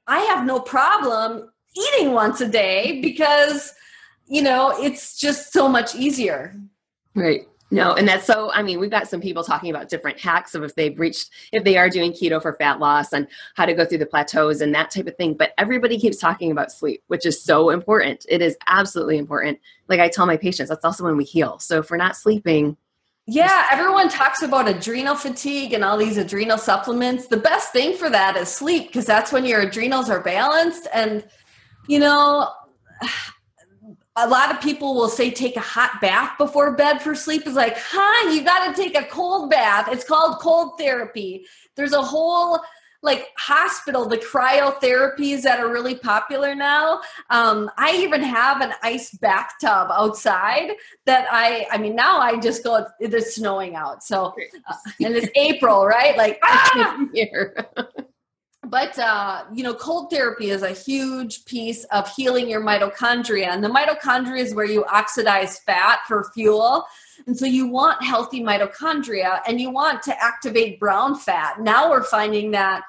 I 0.06 0.20
have 0.20 0.44
no 0.44 0.60
problem 0.60 1.50
eating 1.74 2.12
once 2.12 2.40
a 2.42 2.48
day 2.48 3.00
because, 3.00 3.72
you 4.26 4.42
know, 4.42 4.74
it's 4.78 5.18
just 5.18 5.52
so 5.52 5.68
much 5.68 5.94
easier. 5.94 6.54
Right. 7.14 7.46
No, 7.72 7.94
and 7.94 8.06
that's 8.06 8.26
so. 8.26 8.52
I 8.52 8.62
mean, 8.62 8.78
we've 8.78 8.90
got 8.90 9.08
some 9.08 9.22
people 9.22 9.42
talking 9.42 9.70
about 9.70 9.88
different 9.88 10.20
hacks 10.20 10.54
of 10.54 10.62
if 10.62 10.74
they've 10.74 10.98
reached, 11.00 11.30
if 11.52 11.64
they 11.64 11.78
are 11.78 11.88
doing 11.88 12.12
keto 12.12 12.40
for 12.40 12.52
fat 12.52 12.80
loss 12.80 13.14
and 13.14 13.26
how 13.54 13.64
to 13.64 13.72
go 13.72 13.86
through 13.86 13.96
the 13.96 14.06
plateaus 14.06 14.60
and 14.60 14.74
that 14.74 14.90
type 14.90 15.06
of 15.06 15.16
thing. 15.16 15.32
But 15.32 15.52
everybody 15.56 15.98
keeps 15.98 16.18
talking 16.18 16.50
about 16.50 16.70
sleep, 16.70 17.02
which 17.06 17.24
is 17.24 17.42
so 17.42 17.70
important. 17.70 18.26
It 18.28 18.42
is 18.42 18.58
absolutely 18.66 19.16
important. 19.16 19.58
Like 19.88 20.00
I 20.00 20.08
tell 20.10 20.26
my 20.26 20.36
patients, 20.36 20.68
that's 20.68 20.84
also 20.84 21.04
when 21.04 21.16
we 21.16 21.24
heal. 21.24 21.58
So 21.60 21.78
if 21.78 21.90
we're 21.90 21.96
not 21.96 22.14
sleeping, 22.14 22.76
yeah, 23.26 23.68
everyone 23.70 24.10
talks 24.10 24.42
about 24.42 24.68
adrenal 24.68 25.14
fatigue 25.14 25.72
and 25.72 25.82
all 25.82 25.96
these 25.96 26.18
adrenal 26.18 26.58
supplements. 26.58 27.28
The 27.28 27.38
best 27.38 27.72
thing 27.72 27.96
for 27.96 28.10
that 28.10 28.36
is 28.36 28.48
sleep 28.48 28.88
because 28.88 29.06
that's 29.06 29.32
when 29.32 29.46
your 29.46 29.62
adrenals 29.62 30.10
are 30.10 30.20
balanced. 30.20 30.88
And, 30.92 31.24
you 31.88 32.00
know, 32.00 32.50
a 34.16 34.28
lot 34.28 34.50
of 34.50 34.60
people 34.60 34.94
will 34.94 35.08
say 35.08 35.30
take 35.30 35.56
a 35.56 35.60
hot 35.60 36.00
bath 36.00 36.36
before 36.36 36.76
bed 36.76 36.98
for 36.98 37.14
sleep. 37.14 37.46
Is 37.46 37.54
like 37.54 37.76
huh 37.78 38.30
you 38.30 38.44
got 38.44 38.74
to 38.74 38.82
take 38.82 38.96
a 38.96 39.04
cold 39.04 39.50
bath. 39.50 39.88
It's 39.90 40.04
called 40.04 40.38
cold 40.38 40.78
therapy. 40.78 41.46
There's 41.76 41.92
a 41.92 42.02
whole 42.02 42.60
like 43.04 43.28
hospital 43.36 44.06
the 44.06 44.18
cryotherapies 44.18 45.42
that 45.42 45.58
are 45.58 45.72
really 45.72 45.96
popular 45.96 46.54
now. 46.54 47.00
Um, 47.30 47.70
i 47.76 47.96
even 47.96 48.22
have 48.22 48.60
an 48.60 48.74
ice 48.82 49.12
bathtub 49.14 49.88
outside 49.90 50.72
that 51.06 51.26
i 51.30 51.66
i 51.70 51.78
mean 51.78 51.96
now 51.96 52.18
i 52.18 52.38
just 52.38 52.62
go 52.62 52.86
it's 53.00 53.34
snowing 53.34 53.74
out. 53.76 54.04
So 54.04 54.34
uh, 54.68 54.74
and 55.00 55.14
it's 55.16 55.28
april 55.34 55.86
right? 55.86 56.16
Like 56.16 56.38
ah! 56.44 57.06
here 57.12 57.66
but 58.72 58.98
uh, 58.98 59.44
you 59.52 59.62
know 59.62 59.74
cold 59.74 60.10
therapy 60.10 60.48
is 60.48 60.62
a 60.62 60.70
huge 60.70 61.44
piece 61.44 61.84
of 61.92 62.10
healing 62.16 62.48
your 62.48 62.62
mitochondria. 62.62 63.48
And 63.48 63.62
the 63.62 63.68
mitochondria 63.68 64.40
is 64.40 64.54
where 64.54 64.64
you 64.64 64.82
oxidize 64.86 65.58
fat 65.58 65.98
for 66.08 66.30
fuel. 66.32 66.86
And 67.26 67.38
so 67.38 67.44
you 67.44 67.66
want 67.66 68.02
healthy 68.02 68.42
mitochondria 68.42 69.40
and 69.46 69.60
you 69.60 69.70
want 69.70 70.02
to 70.04 70.24
activate 70.24 70.80
brown 70.80 71.16
fat. 71.16 71.60
Now 71.60 71.90
we're 71.90 72.02
finding 72.02 72.50
that 72.52 72.84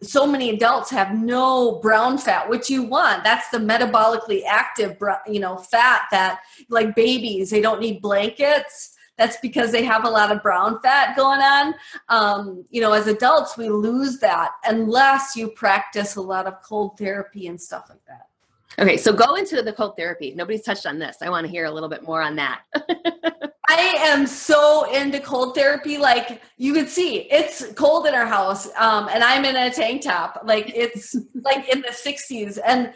so 0.00 0.24
many 0.24 0.50
adults 0.50 0.88
have 0.90 1.12
no 1.12 1.80
brown 1.80 2.16
fat 2.16 2.48
which 2.48 2.70
you 2.70 2.84
want. 2.84 3.24
That's 3.24 3.48
the 3.48 3.58
metabolically 3.58 4.42
active 4.46 4.96
you 5.26 5.40
know 5.40 5.56
fat 5.56 6.02
that 6.12 6.42
like 6.68 6.94
babies 6.94 7.50
they 7.50 7.60
don't 7.60 7.80
need 7.80 8.00
blankets 8.00 8.93
that's 9.16 9.36
because 9.38 9.70
they 9.72 9.84
have 9.84 10.04
a 10.04 10.10
lot 10.10 10.32
of 10.32 10.42
brown 10.42 10.80
fat 10.80 11.16
going 11.16 11.40
on. 11.40 11.74
Um, 12.08 12.64
you 12.70 12.80
know, 12.80 12.92
as 12.92 13.06
adults, 13.06 13.56
we 13.56 13.68
lose 13.68 14.18
that 14.18 14.52
unless 14.64 15.36
you 15.36 15.48
practice 15.48 16.16
a 16.16 16.20
lot 16.20 16.46
of 16.46 16.62
cold 16.62 16.98
therapy 16.98 17.46
and 17.46 17.60
stuff 17.60 17.86
like 17.88 18.04
that. 18.06 18.28
Okay, 18.78 18.96
so 18.96 19.12
go 19.12 19.36
into 19.36 19.62
the 19.62 19.72
cold 19.72 19.96
therapy. 19.96 20.32
Nobody's 20.34 20.62
touched 20.62 20.86
on 20.86 20.98
this. 20.98 21.18
I 21.22 21.30
want 21.30 21.46
to 21.46 21.50
hear 21.50 21.66
a 21.66 21.70
little 21.70 21.88
bit 21.88 22.02
more 22.02 22.22
on 22.22 22.34
that. 22.36 22.62
I 23.68 23.96
am 23.98 24.26
so 24.26 24.92
into 24.92 25.20
cold 25.20 25.54
therapy. 25.54 25.96
Like 25.96 26.42
you 26.58 26.74
could 26.74 26.88
see, 26.88 27.20
it's 27.30 27.72
cold 27.74 28.06
in 28.06 28.14
our 28.14 28.26
house, 28.26 28.68
um, 28.76 29.08
and 29.12 29.22
I'm 29.22 29.44
in 29.44 29.56
a 29.56 29.70
tank 29.70 30.02
top. 30.02 30.42
Like 30.44 30.72
it's 30.74 31.16
like 31.34 31.68
in 31.68 31.82
the 31.82 31.88
60s. 31.88 32.58
And 32.66 32.92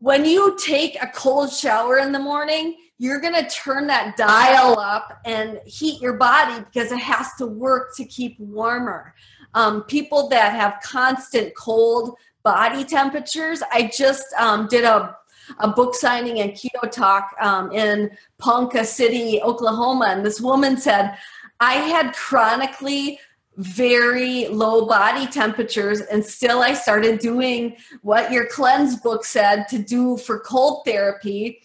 when 0.00 0.24
you 0.24 0.56
take 0.58 1.00
a 1.02 1.06
cold 1.08 1.52
shower 1.52 1.98
in 1.98 2.10
the 2.10 2.18
morning, 2.18 2.76
you're 2.98 3.20
going 3.20 3.34
to 3.34 3.48
turn 3.48 3.86
that 3.86 4.16
dial 4.16 4.78
up 4.78 5.20
and 5.24 5.60
heat 5.66 6.00
your 6.00 6.14
body 6.14 6.62
because 6.64 6.90
it 6.90 6.98
has 6.98 7.28
to 7.38 7.46
work 7.46 7.94
to 7.96 8.04
keep 8.04 8.38
warmer. 8.40 9.14
Um, 9.54 9.82
people 9.84 10.28
that 10.28 10.54
have 10.54 10.80
constant 10.82 11.54
cold 11.54 12.16
body 12.42 12.84
temperatures, 12.84 13.62
I 13.72 13.90
just 13.94 14.26
um, 14.34 14.68
did 14.68 14.84
a 14.84 15.16
a 15.58 15.68
book 15.68 15.96
signing 15.96 16.40
and 16.40 16.52
keto 16.52 16.88
talk 16.90 17.34
um, 17.40 17.72
in 17.72 18.08
Ponca 18.38 18.84
City, 18.84 19.42
Oklahoma, 19.42 20.06
and 20.10 20.24
this 20.24 20.40
woman 20.40 20.76
said, 20.76 21.16
I 21.58 21.74
had 21.74 22.14
chronically 22.14 23.18
very 23.56 24.46
low 24.48 24.86
body 24.86 25.26
temperatures. 25.26 26.00
And 26.00 26.24
still 26.24 26.60
I 26.60 26.74
started 26.74 27.18
doing 27.18 27.76
what 28.02 28.32
your 28.32 28.46
cleanse 28.46 28.96
book 28.96 29.24
said 29.24 29.66
to 29.68 29.78
do 29.78 30.16
for 30.16 30.40
cold 30.40 30.82
therapy. 30.84 31.60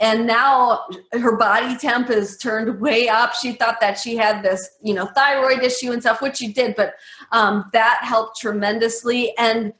And 0.00 0.26
now 0.26 0.84
her 1.12 1.36
body 1.36 1.76
temp 1.76 2.10
is 2.10 2.36
turned 2.36 2.80
way 2.80 3.08
up. 3.08 3.34
She 3.34 3.52
thought 3.52 3.80
that 3.80 3.98
she 3.98 4.16
had 4.16 4.42
this 4.42 4.68
you 4.82 4.92
know 4.92 5.06
thyroid 5.06 5.62
issue 5.62 5.92
and 5.92 6.02
stuff 6.02 6.20
which 6.20 6.36
she 6.36 6.52
did 6.52 6.76
but 6.76 6.94
um, 7.32 7.70
that 7.72 8.00
helped 8.02 8.38
tremendously. 8.38 9.36
And 9.38 9.72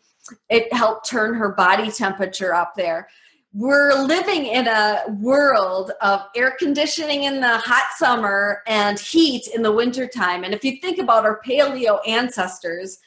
it 0.49 0.73
helped 0.73 1.09
turn 1.09 1.35
her 1.35 1.51
body 1.51 1.90
temperature 1.90 2.55
up 2.55 2.75
there 2.75 3.09
we're 3.52 3.94
living 3.94 4.46
in 4.46 4.68
a 4.68 5.02
world 5.20 5.92
of 6.02 6.20
air 6.37 6.54
conditioning 6.58 7.24
in 7.24 7.40
the 7.40 7.58
hot 7.58 7.87
summer 7.96 8.62
and 8.66 8.98
heat 8.98 9.48
in 9.54 9.62
the 9.62 9.72
wintertime 9.72 10.44
and 10.44 10.54
if 10.54 10.62
you 10.64 10.76
think 10.80 10.98
about 10.98 11.24
our 11.24 11.40
paleo 11.46 11.98
ancestors 12.06 12.98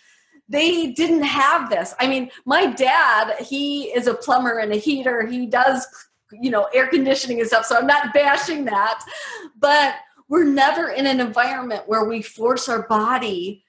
they 0.49 0.87
didn't 0.87 1.23
have 1.23 1.69
this. 1.69 1.95
I 1.97 2.07
mean, 2.07 2.29
my 2.43 2.65
dad, 2.65 3.37
he 3.39 3.83
is 3.83 4.07
a 4.07 4.13
plumber 4.13 4.57
and 4.57 4.73
a 4.73 4.75
heater. 4.75 5.25
He 5.25 5.45
does 5.45 5.87
you 6.39 6.49
know 6.49 6.67
air 6.73 6.87
conditioning 6.87 7.39
and 7.39 7.47
stuff 7.47 7.65
so 7.65 7.77
i'm 7.77 7.87
not 7.87 8.13
bashing 8.13 8.65
that 8.65 9.03
but 9.59 9.95
we're 10.29 10.45
never 10.45 10.89
in 10.89 11.05
an 11.05 11.19
environment 11.19 11.83
where 11.87 12.05
we 12.05 12.21
force 12.21 12.69
our 12.69 12.87
body 12.87 13.63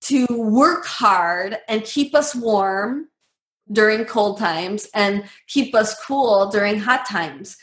to 0.00 0.26
work 0.30 0.84
hard 0.84 1.58
and 1.68 1.84
keep 1.84 2.14
us 2.14 2.34
warm 2.34 3.08
during 3.72 4.04
cold 4.04 4.38
times 4.38 4.88
and 4.94 5.24
keep 5.46 5.74
us 5.74 5.98
cool 6.04 6.48
during 6.50 6.78
hot 6.78 7.06
times. 7.06 7.56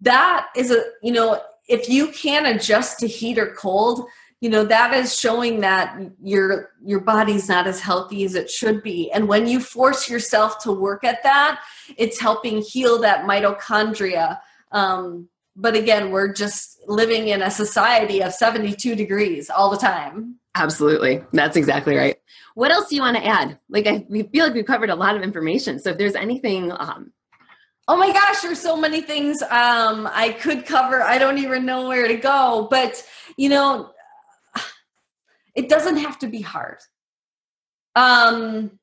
That 0.00 0.48
is 0.56 0.70
a 0.70 0.82
you 1.02 1.12
know 1.12 1.40
if 1.68 1.88
you 1.88 2.08
can't 2.08 2.46
adjust 2.46 2.98
to 3.00 3.06
heat 3.06 3.38
or 3.38 3.54
cold 3.54 4.06
you 4.40 4.50
know 4.50 4.64
that 4.64 4.92
is 4.92 5.18
showing 5.18 5.60
that 5.60 5.98
your 6.22 6.70
your 6.84 7.00
body's 7.00 7.48
not 7.48 7.66
as 7.66 7.80
healthy 7.80 8.24
as 8.24 8.34
it 8.34 8.50
should 8.50 8.82
be. 8.82 9.10
And 9.12 9.28
when 9.28 9.46
you 9.46 9.60
force 9.60 10.10
yourself 10.10 10.58
to 10.60 10.72
work 10.72 11.04
at 11.04 11.22
that 11.22 11.60
it's 11.96 12.20
helping 12.20 12.60
heal 12.60 13.00
that 13.00 13.24
mitochondria. 13.24 14.38
Um, 14.72 15.28
but 15.56 15.74
again 15.74 16.10
we're 16.10 16.32
just 16.32 16.78
living 16.86 17.28
in 17.28 17.40
a 17.40 17.50
society 17.50 18.22
of 18.22 18.34
72 18.34 18.94
degrees 18.94 19.48
all 19.48 19.70
the 19.70 19.78
time. 19.78 20.36
Absolutely. 20.54 21.22
That's 21.32 21.56
exactly 21.56 21.96
right 21.96 22.18
what 22.56 22.70
else 22.70 22.88
do 22.88 22.96
you 22.96 23.02
want 23.02 23.16
to 23.16 23.24
add 23.24 23.58
like 23.68 23.86
i 23.86 24.04
we 24.08 24.22
feel 24.24 24.44
like 24.44 24.54
we've 24.54 24.66
covered 24.66 24.90
a 24.90 24.94
lot 24.94 25.16
of 25.16 25.22
information 25.22 25.78
so 25.78 25.90
if 25.90 25.98
there's 25.98 26.16
anything 26.16 26.72
um, 26.72 27.12
Oh 27.88 27.96
my 27.96 28.12
gosh, 28.12 28.40
there's 28.40 28.60
so 28.60 28.76
many 28.76 29.00
things 29.00 29.42
um, 29.42 30.08
I 30.12 30.36
could 30.40 30.66
cover. 30.66 31.02
I 31.02 31.18
don't 31.18 31.38
even 31.38 31.64
know 31.64 31.86
where 31.86 32.08
to 32.08 32.16
go. 32.16 32.66
But, 32.68 33.04
you 33.36 33.48
know, 33.48 33.92
it 35.54 35.68
doesn't 35.68 35.98
have 35.98 36.18
to 36.20 36.26
be 36.26 36.40
hard. 36.40 36.78
Um, 37.94 38.78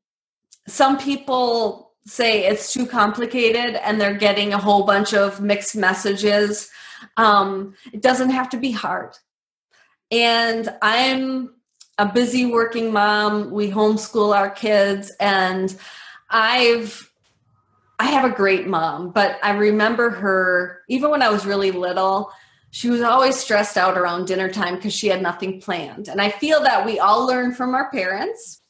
some 0.68 0.98
people 0.98 1.92
say 2.06 2.46
it's 2.46 2.72
too 2.72 2.86
complicated 2.86 3.76
and 3.76 4.00
they're 4.00 4.16
getting 4.16 4.54
a 4.54 4.58
whole 4.58 4.86
bunch 4.86 5.14
of 5.14 5.42
mixed 5.42 5.76
messages. 5.76 6.70
Um, 7.18 7.76
it 7.92 8.02
doesn't 8.02 8.30
have 8.30 8.50
to 8.52 8.58
be 8.58 8.72
hard. 8.72 9.18
And 10.12 10.74
I'm 10.82 11.56
a 11.98 12.06
busy 12.12 12.46
working 12.46 12.92
mom. 12.92 13.52
We 13.52 13.70
homeschool 13.70 14.36
our 14.36 14.50
kids, 14.50 15.12
and 15.20 15.76
I've 16.30 17.12
I 18.00 18.08
have 18.08 18.26
a 18.26 18.36
great 18.36 18.68
mom, 18.68 19.12
but 19.12 19.40
I 19.44 19.52
remember 19.52 20.10
her 20.10 20.82
even 20.90 21.12
when 21.12 21.22
I 21.22 21.30
was 21.30 21.46
really 21.46 21.72
little 21.72 22.32
she 22.72 22.90
was 22.90 23.02
always 23.02 23.38
stressed 23.38 23.78
out 23.78 24.00
around 24.00 24.26
dinner 24.26 24.50
time 24.50 24.78
because 24.78 24.96
she 24.96 25.08
had 25.08 25.22
nothing 25.22 25.62
planned. 25.62 26.08
And 26.08 26.20
I 26.20 26.32
feel 26.32 26.60
that 26.64 26.84
we 26.84 26.98
all 26.98 27.28
learn 27.28 27.54
from 27.54 27.76
our 27.76 27.92
parents. 27.92 28.64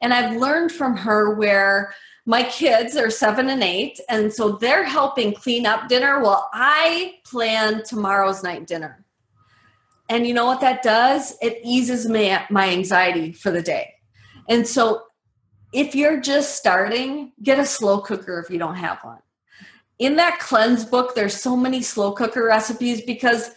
and 0.00 0.14
I've 0.14 0.36
learned 0.36 0.70
from 0.70 0.96
her 0.96 1.34
where 1.34 1.92
my 2.24 2.42
kids 2.44 2.96
are 2.96 3.10
seven 3.10 3.48
and 3.48 3.62
eight, 3.62 3.98
and 4.08 4.32
so 4.32 4.52
they're 4.52 4.84
helping 4.84 5.32
clean 5.32 5.66
up 5.66 5.88
dinner 5.88 6.20
while 6.20 6.48
I 6.52 7.16
plan 7.24 7.82
tomorrow's 7.84 8.42
night 8.42 8.66
dinner. 8.66 9.04
And 10.08 10.26
you 10.26 10.34
know 10.34 10.46
what 10.46 10.60
that 10.60 10.82
does? 10.82 11.36
It 11.42 11.60
eases 11.62 12.08
my, 12.08 12.44
my 12.50 12.70
anxiety 12.70 13.32
for 13.32 13.50
the 13.50 13.62
day. 13.62 13.94
And 14.48 14.66
so 14.66 15.02
if 15.72 15.94
you're 15.94 16.20
just 16.20 16.56
starting, 16.56 17.32
get 17.42 17.58
a 17.58 17.66
slow 17.66 18.00
cooker 18.00 18.40
if 18.40 18.50
you 18.50 18.58
don't 18.58 18.76
have 18.76 18.98
one. 19.02 19.18
In 19.98 20.16
that 20.16 20.38
cleanse 20.38 20.84
book, 20.84 21.14
there's 21.14 21.34
so 21.34 21.56
many 21.56 21.82
slow 21.82 22.12
cooker 22.12 22.44
recipes 22.44 23.02
because 23.02 23.50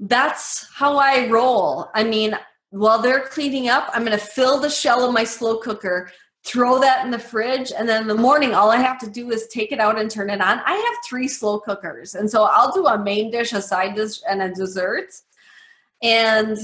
that's 0.00 0.68
how 0.72 0.96
I 0.96 1.28
roll. 1.28 1.88
I 1.94 2.02
mean, 2.02 2.36
while 2.70 3.00
they're 3.00 3.26
cleaning 3.26 3.68
up, 3.68 3.90
I'm 3.92 4.04
going 4.04 4.18
to 4.18 4.24
fill 4.24 4.58
the 4.58 4.70
shell 4.70 5.06
of 5.06 5.12
my 5.12 5.22
slow 5.22 5.58
cooker, 5.58 6.10
throw 6.44 6.80
that 6.80 7.04
in 7.04 7.10
the 7.10 7.18
fridge, 7.18 7.70
and 7.76 7.88
then 7.88 8.02
in 8.02 8.08
the 8.08 8.14
morning, 8.14 8.54
all 8.54 8.70
I 8.70 8.78
have 8.78 8.98
to 9.00 9.10
do 9.10 9.30
is 9.30 9.46
take 9.48 9.70
it 9.70 9.78
out 9.78 10.00
and 10.00 10.10
turn 10.10 10.30
it 10.30 10.40
on. 10.40 10.60
I 10.64 10.72
have 10.72 11.04
three 11.08 11.28
slow 11.28 11.60
cookers. 11.60 12.14
And 12.14 12.28
so 12.28 12.44
I'll 12.44 12.72
do 12.72 12.86
a 12.86 12.98
main 12.98 13.30
dish, 13.30 13.52
a 13.52 13.62
side 13.62 13.94
dish, 13.94 14.20
and 14.28 14.42
a 14.42 14.52
dessert. 14.52 15.12
And 16.02 16.58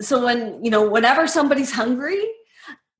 so 0.00 0.24
when, 0.24 0.62
you 0.64 0.70
know, 0.70 0.88
whenever 0.88 1.26
somebody's 1.26 1.72
hungry, 1.72 2.20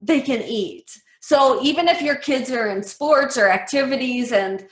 they 0.00 0.20
can 0.20 0.42
eat. 0.42 0.90
So 1.20 1.62
even 1.62 1.88
if 1.88 2.00
your 2.00 2.16
kids 2.16 2.50
are 2.50 2.68
in 2.68 2.82
sports 2.82 3.36
or 3.36 3.48
activities 3.48 4.32
and 4.32 4.66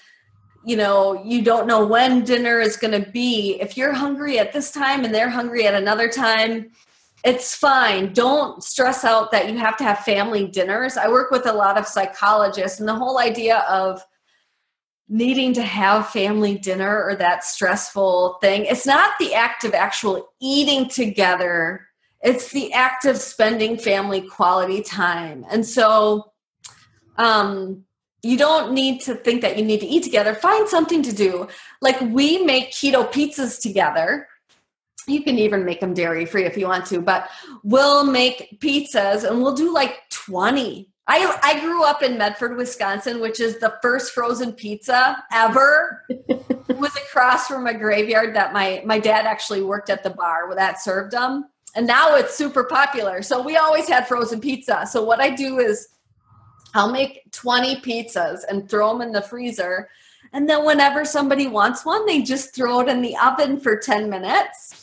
you 0.64 0.76
know 0.76 1.22
you 1.24 1.42
don't 1.42 1.66
know 1.66 1.86
when 1.86 2.24
dinner 2.24 2.60
is 2.60 2.76
going 2.76 3.02
to 3.02 3.10
be 3.10 3.58
if 3.60 3.76
you're 3.76 3.92
hungry 3.92 4.38
at 4.38 4.52
this 4.52 4.72
time 4.72 5.04
and 5.04 5.14
they're 5.14 5.30
hungry 5.30 5.66
at 5.66 5.74
another 5.74 6.08
time 6.08 6.70
it's 7.24 7.54
fine 7.54 8.12
don't 8.12 8.62
stress 8.62 9.04
out 9.04 9.30
that 9.30 9.48
you 9.48 9.56
have 9.56 9.76
to 9.76 9.84
have 9.84 10.00
family 10.00 10.46
dinners 10.48 10.96
i 10.96 11.08
work 11.08 11.30
with 11.30 11.46
a 11.46 11.52
lot 11.52 11.78
of 11.78 11.86
psychologists 11.86 12.80
and 12.80 12.88
the 12.88 12.94
whole 12.94 13.18
idea 13.18 13.58
of 13.68 14.04
needing 15.08 15.54
to 15.54 15.62
have 15.62 16.10
family 16.10 16.58
dinner 16.58 17.02
or 17.02 17.14
that 17.16 17.44
stressful 17.44 18.38
thing. 18.40 18.66
It's 18.66 18.86
not 18.86 19.12
the 19.18 19.34
act 19.34 19.64
of 19.64 19.74
actual 19.74 20.28
eating 20.40 20.88
together. 20.88 21.86
It's 22.20 22.50
the 22.50 22.72
act 22.72 23.04
of 23.06 23.16
spending 23.16 23.78
family 23.78 24.20
quality 24.20 24.82
time. 24.82 25.46
And 25.50 25.64
so 25.64 26.32
um 27.16 27.84
you 28.22 28.36
don't 28.36 28.72
need 28.72 29.00
to 29.02 29.14
think 29.14 29.42
that 29.42 29.56
you 29.56 29.64
need 29.64 29.80
to 29.80 29.86
eat 29.86 30.02
together. 30.02 30.34
Find 30.34 30.68
something 30.68 31.02
to 31.04 31.14
do. 31.14 31.46
Like 31.80 32.00
we 32.00 32.42
make 32.42 32.72
keto 32.72 33.10
pizzas 33.10 33.62
together. 33.62 34.26
You 35.06 35.22
can 35.22 35.38
even 35.38 35.64
make 35.64 35.80
them 35.80 35.94
dairy 35.94 36.26
free 36.26 36.44
if 36.44 36.56
you 36.58 36.66
want 36.66 36.84
to 36.86 37.00
but 37.00 37.30
we'll 37.62 38.04
make 38.04 38.58
pizzas 38.60 39.24
and 39.24 39.40
we'll 39.40 39.54
do 39.54 39.72
like 39.72 40.02
20 40.10 40.90
I, 41.10 41.38
I 41.42 41.60
grew 41.60 41.84
up 41.84 42.02
in 42.02 42.18
Medford, 42.18 42.56
Wisconsin, 42.56 43.18
which 43.18 43.40
is 43.40 43.58
the 43.58 43.78
first 43.80 44.12
frozen 44.12 44.52
pizza 44.52 45.24
ever. 45.32 46.04
it 46.10 46.76
was 46.76 46.94
across 46.96 47.48
from 47.48 47.66
a 47.66 47.72
graveyard 47.72 48.36
that 48.36 48.52
my, 48.52 48.82
my 48.84 48.98
dad 48.98 49.24
actually 49.24 49.62
worked 49.62 49.88
at 49.88 50.04
the 50.04 50.10
bar 50.10 50.46
where 50.46 50.56
that 50.56 50.82
served 50.82 51.12
them. 51.12 51.48
And 51.74 51.86
now 51.86 52.14
it's 52.14 52.36
super 52.36 52.64
popular. 52.64 53.22
So 53.22 53.42
we 53.42 53.56
always 53.56 53.88
had 53.88 54.06
frozen 54.06 54.38
pizza. 54.38 54.86
So 54.86 55.02
what 55.02 55.18
I 55.18 55.30
do 55.30 55.60
is 55.60 55.88
I'll 56.74 56.92
make 56.92 57.22
20 57.32 57.80
pizzas 57.80 58.40
and 58.50 58.68
throw 58.68 58.92
them 58.92 59.00
in 59.00 59.12
the 59.12 59.22
freezer. 59.22 59.88
And 60.34 60.48
then 60.48 60.66
whenever 60.66 61.06
somebody 61.06 61.46
wants 61.46 61.86
one, 61.86 62.04
they 62.04 62.20
just 62.20 62.54
throw 62.54 62.80
it 62.80 62.88
in 62.88 63.00
the 63.00 63.16
oven 63.16 63.58
for 63.58 63.76
10 63.76 64.10
minutes. 64.10 64.77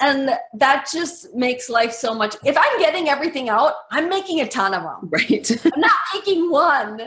And 0.00 0.30
that 0.54 0.88
just 0.92 1.34
makes 1.34 1.68
life 1.68 1.92
so 1.92 2.14
much. 2.14 2.36
If 2.44 2.56
I'm 2.58 2.78
getting 2.78 3.08
everything 3.08 3.48
out, 3.48 3.74
I'm 3.90 4.08
making 4.08 4.40
a 4.40 4.48
ton 4.48 4.74
of 4.74 4.82
them. 4.82 5.08
Right. 5.10 5.50
I'm 5.74 5.80
not 5.80 5.92
making 6.12 6.50
one. 6.50 7.00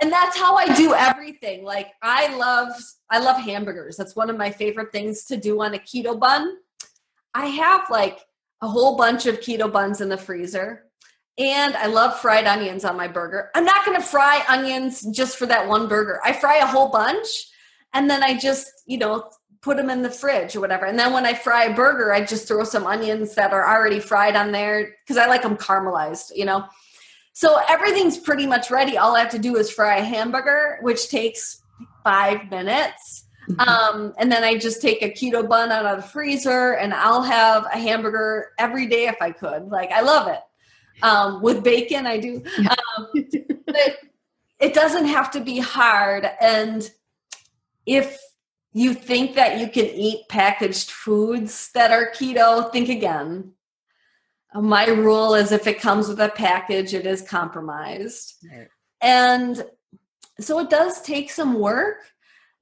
And 0.00 0.12
that's 0.12 0.36
how 0.36 0.56
I 0.56 0.74
do 0.76 0.94
everything. 0.94 1.64
Like 1.64 1.92
I 2.02 2.34
love 2.36 2.72
I 3.10 3.18
love 3.18 3.40
hamburgers. 3.40 3.96
That's 3.96 4.16
one 4.16 4.30
of 4.30 4.36
my 4.36 4.50
favorite 4.50 4.92
things 4.92 5.24
to 5.26 5.36
do 5.36 5.62
on 5.62 5.74
a 5.74 5.78
keto 5.78 6.18
bun. 6.18 6.56
I 7.34 7.46
have 7.46 7.88
like 7.90 8.20
a 8.62 8.68
whole 8.68 8.96
bunch 8.96 9.26
of 9.26 9.40
keto 9.40 9.72
buns 9.72 10.00
in 10.00 10.08
the 10.08 10.16
freezer. 10.16 10.84
And 11.38 11.76
I 11.76 11.86
love 11.86 12.18
fried 12.18 12.46
onions 12.46 12.84
on 12.84 12.96
my 12.96 13.08
burger. 13.08 13.50
I'm 13.54 13.64
not 13.64 13.84
going 13.84 13.98
to 13.98 14.02
fry 14.02 14.42
onions 14.48 15.02
just 15.14 15.36
for 15.36 15.44
that 15.46 15.68
one 15.68 15.86
burger. 15.86 16.18
I 16.24 16.32
fry 16.32 16.56
a 16.56 16.66
whole 16.66 16.88
bunch 16.88 17.26
and 17.92 18.08
then 18.08 18.22
I 18.22 18.38
just, 18.38 18.70
you 18.86 18.98
know, 18.98 19.30
put 19.66 19.76
them 19.76 19.90
in 19.90 20.02
the 20.02 20.10
fridge 20.10 20.56
or 20.56 20.60
whatever. 20.60 20.86
And 20.86 20.98
then 20.98 21.12
when 21.12 21.26
I 21.26 21.34
fry 21.34 21.64
a 21.64 21.74
burger, 21.74 22.14
I 22.14 22.24
just 22.24 22.48
throw 22.48 22.64
some 22.64 22.86
onions 22.86 23.34
that 23.34 23.52
are 23.52 23.68
already 23.68 24.00
fried 24.00 24.36
on 24.36 24.52
there 24.52 24.94
because 25.02 25.18
I 25.18 25.26
like 25.26 25.42
them 25.42 25.56
caramelized, 25.56 26.32
you 26.34 26.44
know. 26.46 26.64
So 27.32 27.60
everything's 27.68 28.16
pretty 28.16 28.46
much 28.46 28.70
ready. 28.70 28.96
All 28.96 29.14
I 29.14 29.20
have 29.20 29.30
to 29.32 29.38
do 29.38 29.56
is 29.56 29.70
fry 29.70 29.96
a 29.96 30.04
hamburger, 30.04 30.78
which 30.80 31.10
takes 31.10 31.62
five 32.02 32.48
minutes. 32.50 33.24
Mm-hmm. 33.50 33.60
Um, 33.60 34.14
and 34.18 34.32
then 34.32 34.42
I 34.42 34.56
just 34.56 34.80
take 34.80 35.02
a 35.02 35.10
keto 35.10 35.46
bun 35.46 35.70
out 35.70 35.84
of 35.84 35.96
the 36.02 36.08
freezer 36.08 36.72
and 36.72 36.94
I'll 36.94 37.22
have 37.22 37.66
a 37.66 37.78
hamburger 37.78 38.52
every 38.58 38.86
day 38.86 39.06
if 39.06 39.20
I 39.20 39.32
could. 39.32 39.68
Like, 39.68 39.92
I 39.92 40.00
love 40.00 40.28
it 40.28 40.40
um, 41.02 41.42
with 41.42 41.62
bacon 41.62 42.06
i 42.06 42.18
do 42.18 42.42
um, 42.70 43.08
but 43.66 43.98
it 44.60 44.74
doesn't 44.74 45.06
have 45.06 45.30
to 45.30 45.40
be 45.40 45.58
hard 45.58 46.28
and 46.40 46.90
if 47.84 48.18
you 48.80 48.92
think 48.92 49.36
that 49.36 49.58
you 49.58 49.68
can 49.68 49.86
eat 49.86 50.28
packaged 50.28 50.90
foods 50.90 51.70
that 51.72 51.90
are 51.90 52.10
keto? 52.10 52.70
Think 52.70 52.90
again. 52.90 53.52
Uh, 54.54 54.60
my 54.60 54.86
rule 54.88 55.34
is 55.34 55.50
if 55.50 55.66
it 55.66 55.80
comes 55.80 56.08
with 56.08 56.20
a 56.20 56.28
package 56.28 56.92
it 56.92 57.06
is 57.06 57.22
compromised. 57.22 58.34
Right. 58.50 58.68
and 59.00 59.64
so 60.38 60.58
it 60.58 60.68
does 60.68 61.00
take 61.00 61.30
some 61.30 61.58
work 61.58 61.96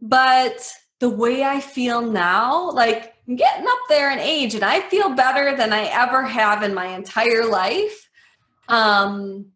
but 0.01 0.73
the 1.01 1.09
way 1.09 1.43
i 1.43 1.61
feel 1.61 2.01
now 2.01 2.71
like 2.71 3.15
I'm 3.27 3.37
getting 3.37 3.67
up 3.67 3.79
there 3.89 4.13
in 4.13 4.19
age 4.19 4.55
and 4.55 4.65
i 4.65 4.81
feel 4.83 5.11
better 5.11 5.57
than 5.57 5.73
i 5.73 5.85
ever 5.87 6.23
have 6.23 6.63
in 6.63 6.75
my 6.75 6.87
entire 6.95 7.45
life 7.45 8.09
um, 8.69 9.47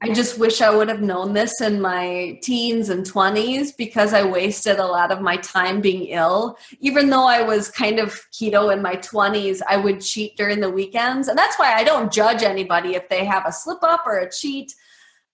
I 0.00 0.12
just 0.12 0.38
wish 0.38 0.60
I 0.60 0.72
would 0.72 0.88
have 0.88 1.02
known 1.02 1.32
this 1.32 1.60
in 1.60 1.80
my 1.80 2.38
teens 2.40 2.88
and 2.88 3.04
20s 3.04 3.76
because 3.76 4.14
I 4.14 4.22
wasted 4.22 4.78
a 4.78 4.86
lot 4.86 5.10
of 5.10 5.20
my 5.20 5.36
time 5.38 5.80
being 5.80 6.04
ill. 6.06 6.56
Even 6.78 7.10
though 7.10 7.26
I 7.26 7.42
was 7.42 7.68
kind 7.68 7.98
of 7.98 8.12
keto 8.32 8.72
in 8.72 8.80
my 8.80 8.94
20s, 8.96 9.60
I 9.68 9.76
would 9.76 10.00
cheat 10.00 10.36
during 10.36 10.60
the 10.60 10.70
weekends. 10.70 11.26
And 11.26 11.36
that's 11.36 11.58
why 11.58 11.74
I 11.74 11.82
don't 11.82 12.12
judge 12.12 12.44
anybody 12.44 12.94
if 12.94 13.08
they 13.08 13.24
have 13.24 13.44
a 13.44 13.52
slip 13.52 13.82
up 13.82 14.04
or 14.06 14.18
a 14.18 14.30
cheat. 14.30 14.72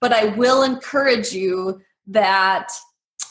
But 0.00 0.12
I 0.12 0.26
will 0.36 0.62
encourage 0.62 1.32
you 1.32 1.82
that 2.06 2.72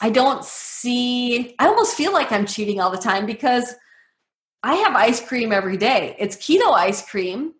I 0.02 0.12
don't 0.12 0.46
see, 0.46 1.56
I 1.58 1.66
almost 1.66 1.96
feel 1.96 2.14
like 2.14 2.32
I'm 2.32 2.46
cheating 2.46 2.80
all 2.80 2.92
the 2.92 2.98
time 2.98 3.26
because 3.26 3.74
I 4.62 4.76
have 4.76 4.96
ice 4.96 5.26
cream 5.26 5.52
every 5.52 5.78
day. 5.78 6.16
It's 6.20 6.36
keto 6.36 6.74
ice 6.74 7.04
cream 7.08 7.54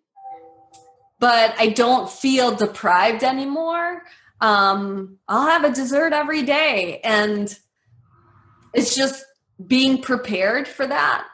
but 1.24 1.54
I 1.58 1.68
don't 1.68 2.10
feel 2.10 2.54
deprived 2.54 3.24
anymore. 3.24 4.02
Um, 4.42 5.16
I'll 5.26 5.46
have 5.46 5.64
a 5.64 5.72
dessert 5.72 6.12
every 6.12 6.42
day, 6.42 7.00
and 7.02 7.58
it's 8.74 8.94
just 8.94 9.24
being 9.66 10.02
prepared 10.02 10.68
for 10.68 10.86
that. 10.86 11.26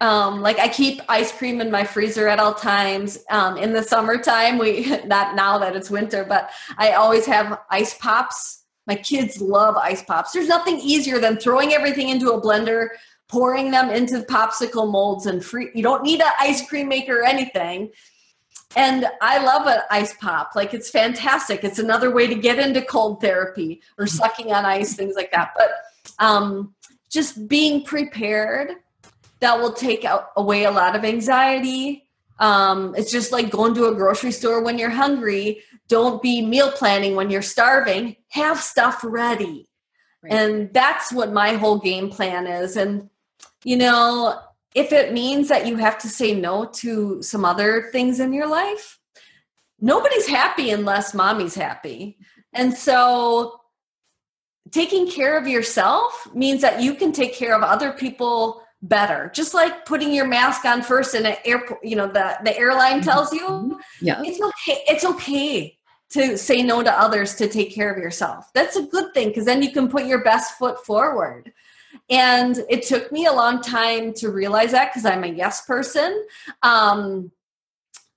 Um, 0.00 0.40
like 0.40 0.60
I 0.60 0.68
keep 0.68 1.00
ice 1.08 1.32
cream 1.32 1.60
in 1.60 1.68
my 1.72 1.82
freezer 1.82 2.28
at 2.28 2.38
all 2.38 2.54
times. 2.54 3.24
Um, 3.28 3.56
in 3.56 3.72
the 3.72 3.82
summertime, 3.82 4.56
we 4.56 4.86
not 5.04 5.34
now 5.34 5.58
that 5.58 5.74
it's 5.74 5.90
winter, 5.90 6.24
but 6.24 6.50
I 6.78 6.92
always 6.92 7.26
have 7.26 7.58
ice 7.70 7.98
pops. 7.98 8.62
My 8.86 8.94
kids 8.94 9.40
love 9.40 9.76
ice 9.76 10.04
pops. 10.04 10.30
There's 10.30 10.46
nothing 10.46 10.78
easier 10.78 11.18
than 11.18 11.38
throwing 11.38 11.72
everything 11.72 12.08
into 12.08 12.30
a 12.30 12.40
blender, 12.40 12.90
pouring 13.28 13.72
them 13.72 13.90
into 13.90 14.20
popsicle 14.20 14.88
molds, 14.88 15.26
and 15.26 15.44
free. 15.44 15.70
You 15.74 15.82
don't 15.82 16.04
need 16.04 16.20
an 16.20 16.30
ice 16.38 16.64
cream 16.68 16.86
maker 16.86 17.22
or 17.22 17.24
anything 17.24 17.90
and 18.76 19.06
I 19.20 19.44
love 19.44 19.66
an 19.66 19.80
ice 19.90 20.14
pop. 20.14 20.52
Like 20.54 20.74
it's 20.74 20.90
fantastic. 20.90 21.64
It's 21.64 21.78
another 21.78 22.10
way 22.10 22.26
to 22.26 22.34
get 22.34 22.58
into 22.58 22.82
cold 22.82 23.20
therapy 23.20 23.82
or 23.98 24.06
mm-hmm. 24.06 24.16
sucking 24.16 24.52
on 24.52 24.64
ice, 24.64 24.94
things 24.94 25.14
like 25.14 25.30
that. 25.32 25.52
But 25.56 25.70
um, 26.18 26.74
just 27.10 27.48
being 27.48 27.84
prepared 27.84 28.72
that 29.40 29.58
will 29.58 29.72
take 29.72 30.04
out, 30.04 30.30
away 30.36 30.64
a 30.64 30.70
lot 30.70 30.96
of 30.96 31.04
anxiety. 31.04 32.08
Um, 32.38 32.94
it's 32.96 33.12
just 33.12 33.30
like 33.30 33.50
going 33.50 33.74
to 33.74 33.86
a 33.86 33.94
grocery 33.94 34.32
store 34.32 34.62
when 34.62 34.78
you're 34.78 34.90
hungry. 34.90 35.62
Don't 35.88 36.22
be 36.22 36.44
meal 36.44 36.72
planning 36.72 37.14
when 37.14 37.30
you're 37.30 37.42
starving. 37.42 38.16
Have 38.30 38.58
stuff 38.58 39.00
ready. 39.04 39.68
Right. 40.22 40.32
And 40.32 40.72
that's 40.72 41.12
what 41.12 41.32
my 41.32 41.54
whole 41.54 41.78
game 41.78 42.10
plan 42.10 42.46
is. 42.46 42.76
And, 42.76 43.10
you 43.62 43.76
know, 43.76 44.40
if 44.74 44.92
it 44.92 45.12
means 45.12 45.48
that 45.48 45.66
you 45.66 45.76
have 45.76 45.98
to 45.98 46.08
say 46.08 46.34
no 46.34 46.66
to 46.66 47.22
some 47.22 47.44
other 47.44 47.88
things 47.92 48.20
in 48.20 48.32
your 48.32 48.48
life, 48.48 48.98
nobody's 49.80 50.26
happy 50.26 50.70
unless 50.70 51.14
mommy's 51.14 51.54
happy. 51.54 52.18
And 52.52 52.74
so 52.74 53.60
taking 54.72 55.08
care 55.08 55.38
of 55.38 55.46
yourself 55.46 56.28
means 56.34 56.60
that 56.62 56.82
you 56.82 56.94
can 56.94 57.12
take 57.12 57.34
care 57.34 57.54
of 57.54 57.62
other 57.62 57.92
people 57.92 58.62
better. 58.82 59.30
Just 59.34 59.54
like 59.54 59.86
putting 59.86 60.12
your 60.12 60.26
mask 60.26 60.64
on 60.64 60.82
first 60.82 61.14
in 61.14 61.24
an 61.24 61.36
airport, 61.44 61.84
you 61.84 61.96
know, 61.96 62.06
the, 62.06 62.36
the 62.44 62.56
airline 62.58 63.00
mm-hmm. 63.00 63.10
tells 63.10 63.32
you. 63.32 63.46
Mm-hmm. 63.46 63.78
Yeah. 64.00 64.22
It's 64.24 64.40
okay. 64.40 64.82
It's 64.88 65.04
okay 65.04 65.78
to 66.10 66.36
say 66.36 66.62
no 66.62 66.82
to 66.82 66.92
others 66.92 67.34
to 67.36 67.48
take 67.48 67.74
care 67.74 67.92
of 67.92 67.98
yourself. 67.98 68.50
That's 68.54 68.76
a 68.76 68.82
good 68.82 69.14
thing 69.14 69.28
because 69.28 69.46
then 69.46 69.62
you 69.62 69.72
can 69.72 69.88
put 69.88 70.06
your 70.06 70.22
best 70.22 70.58
foot 70.58 70.84
forward. 70.84 71.52
And 72.10 72.58
it 72.68 72.82
took 72.82 73.10
me 73.10 73.26
a 73.26 73.32
long 73.32 73.62
time 73.62 74.12
to 74.14 74.30
realize 74.30 74.72
that 74.72 74.92
because 74.92 75.06
I'm 75.06 75.24
a 75.24 75.28
yes 75.28 75.64
person. 75.64 76.26
Um, 76.62 77.30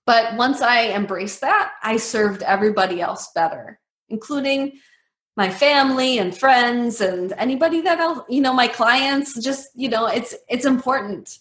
but 0.05 0.35
once 0.35 0.61
I 0.61 0.89
embraced 0.91 1.41
that, 1.41 1.73
I 1.83 1.97
served 1.97 2.41
everybody 2.43 3.01
else 3.01 3.29
better, 3.33 3.79
including 4.09 4.79
my 5.35 5.49
family 5.49 6.17
and 6.17 6.35
friends 6.35 7.01
and 7.01 7.33
anybody 7.33 7.81
that 7.81 7.99
else, 7.99 8.21
you 8.27 8.41
know, 8.41 8.53
my 8.53 8.67
clients. 8.67 9.41
Just, 9.41 9.69
you 9.75 9.89
know, 9.89 10.07
it's 10.07 10.33
it's 10.49 10.65
important. 10.65 11.39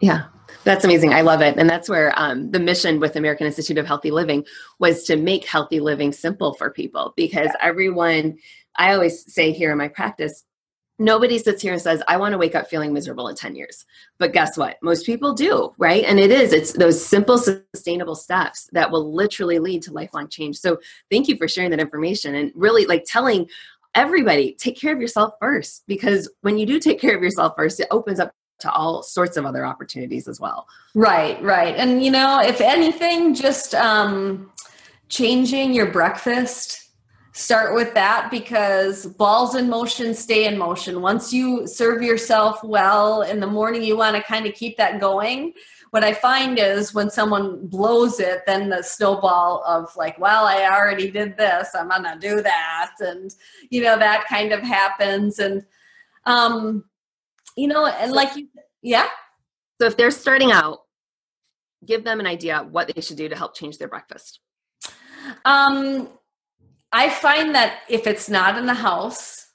Yeah, 0.00 0.24
that's 0.64 0.84
amazing. 0.84 1.14
I 1.14 1.22
love 1.22 1.40
it. 1.40 1.56
And 1.56 1.68
that's 1.68 1.88
where 1.88 2.12
um, 2.16 2.50
the 2.50 2.60
mission 2.60 3.00
with 3.00 3.16
American 3.16 3.46
Institute 3.46 3.78
of 3.78 3.86
Healthy 3.86 4.10
Living 4.10 4.44
was 4.78 5.04
to 5.04 5.16
make 5.16 5.46
healthy 5.46 5.80
living 5.80 6.12
simple 6.12 6.54
for 6.54 6.70
people 6.70 7.14
because 7.16 7.46
yeah. 7.46 7.66
everyone, 7.66 8.36
I 8.76 8.92
always 8.92 9.32
say 9.32 9.52
here 9.52 9.72
in 9.72 9.78
my 9.78 9.88
practice, 9.88 10.44
nobody 10.98 11.38
sits 11.38 11.62
here 11.62 11.72
and 11.72 11.82
says, 11.82 12.02
I 12.08 12.16
want 12.16 12.32
to 12.32 12.38
wake 12.38 12.54
up 12.54 12.68
feeling 12.68 12.92
miserable 12.92 13.28
in 13.28 13.36
10 13.36 13.54
years. 13.54 13.84
But 14.18 14.32
guess 14.32 14.56
what? 14.56 14.76
Most 14.82 15.04
people 15.04 15.34
do, 15.34 15.74
right? 15.78 16.04
And 16.04 16.18
it 16.18 16.30
is, 16.30 16.52
it's 16.52 16.72
those 16.72 17.04
simple, 17.04 17.38
sustainable 17.38 18.14
steps 18.14 18.68
that 18.72 18.90
will 18.90 19.14
literally 19.14 19.58
lead 19.58 19.82
to 19.82 19.92
lifelong 19.92 20.28
change. 20.28 20.56
So 20.56 20.78
thank 21.10 21.28
you 21.28 21.36
for 21.36 21.48
sharing 21.48 21.70
that 21.70 21.80
information 21.80 22.34
and 22.34 22.52
really 22.54 22.86
like 22.86 23.04
telling 23.06 23.48
everybody 23.94 24.54
take 24.54 24.78
care 24.78 24.94
of 24.94 25.00
yourself 25.00 25.34
first 25.40 25.82
because 25.86 26.30
when 26.42 26.58
you 26.58 26.66
do 26.66 26.78
take 26.78 27.00
care 27.00 27.16
of 27.16 27.22
yourself 27.22 27.54
first, 27.56 27.80
it 27.80 27.88
opens 27.90 28.20
up 28.20 28.32
to 28.58 28.70
all 28.72 29.02
sorts 29.02 29.36
of 29.36 29.44
other 29.44 29.66
opportunities 29.66 30.28
as 30.28 30.40
well. 30.40 30.66
Right, 30.94 31.42
right. 31.42 31.76
And 31.76 32.02
you 32.02 32.10
know, 32.10 32.40
if 32.40 32.60
anything, 32.60 33.34
just 33.34 33.74
um 33.74 34.50
changing 35.08 35.72
your 35.72 35.90
breakfast 35.90 36.85
start 37.36 37.74
with 37.74 37.92
that 37.92 38.30
because 38.30 39.04
balls 39.04 39.56
in 39.56 39.68
motion 39.68 40.14
stay 40.14 40.46
in 40.46 40.56
motion. 40.56 41.02
Once 41.02 41.34
you 41.34 41.66
serve 41.66 42.02
yourself 42.02 42.64
well 42.64 43.22
in 43.22 43.40
the 43.40 43.46
morning, 43.46 43.82
you 43.82 43.94
want 43.94 44.16
to 44.16 44.22
kind 44.22 44.46
of 44.46 44.54
keep 44.54 44.74
that 44.78 45.00
going. 45.00 45.52
What 45.90 46.02
I 46.02 46.14
find 46.14 46.58
is 46.58 46.94
when 46.94 47.10
someone 47.10 47.66
blows 47.66 48.20
it, 48.20 48.40
then 48.46 48.70
the 48.70 48.82
snowball 48.82 49.62
of 49.66 49.94
like, 49.96 50.18
well, 50.18 50.46
I 50.46 50.64
already 50.64 51.10
did 51.10 51.36
this, 51.36 51.74
I'm 51.74 51.90
gonna 51.90 52.18
do 52.18 52.40
that, 52.40 52.92
and 53.00 53.32
you 53.68 53.82
know 53.82 53.98
that 53.98 54.26
kind 54.28 54.52
of 54.52 54.60
happens. 54.60 55.38
And 55.38 55.64
um, 56.24 56.84
you 57.54 57.68
know, 57.68 57.86
and 57.86 58.12
like 58.12 58.34
you, 58.34 58.48
yeah. 58.80 59.08
So 59.78 59.86
if 59.86 59.96
they're 59.98 60.10
starting 60.10 60.52
out, 60.52 60.80
give 61.84 62.02
them 62.02 62.18
an 62.18 62.26
idea 62.26 62.66
what 62.70 62.90
they 62.94 63.02
should 63.02 63.18
do 63.18 63.28
to 63.28 63.36
help 63.36 63.54
change 63.54 63.76
their 63.76 63.88
breakfast. 63.88 64.40
Um, 65.44 66.08
I 66.92 67.10
find 67.10 67.54
that 67.54 67.80
if 67.88 68.06
it's 68.06 68.28
not 68.28 68.58
in 68.58 68.66
the 68.66 68.74
house, 68.74 69.46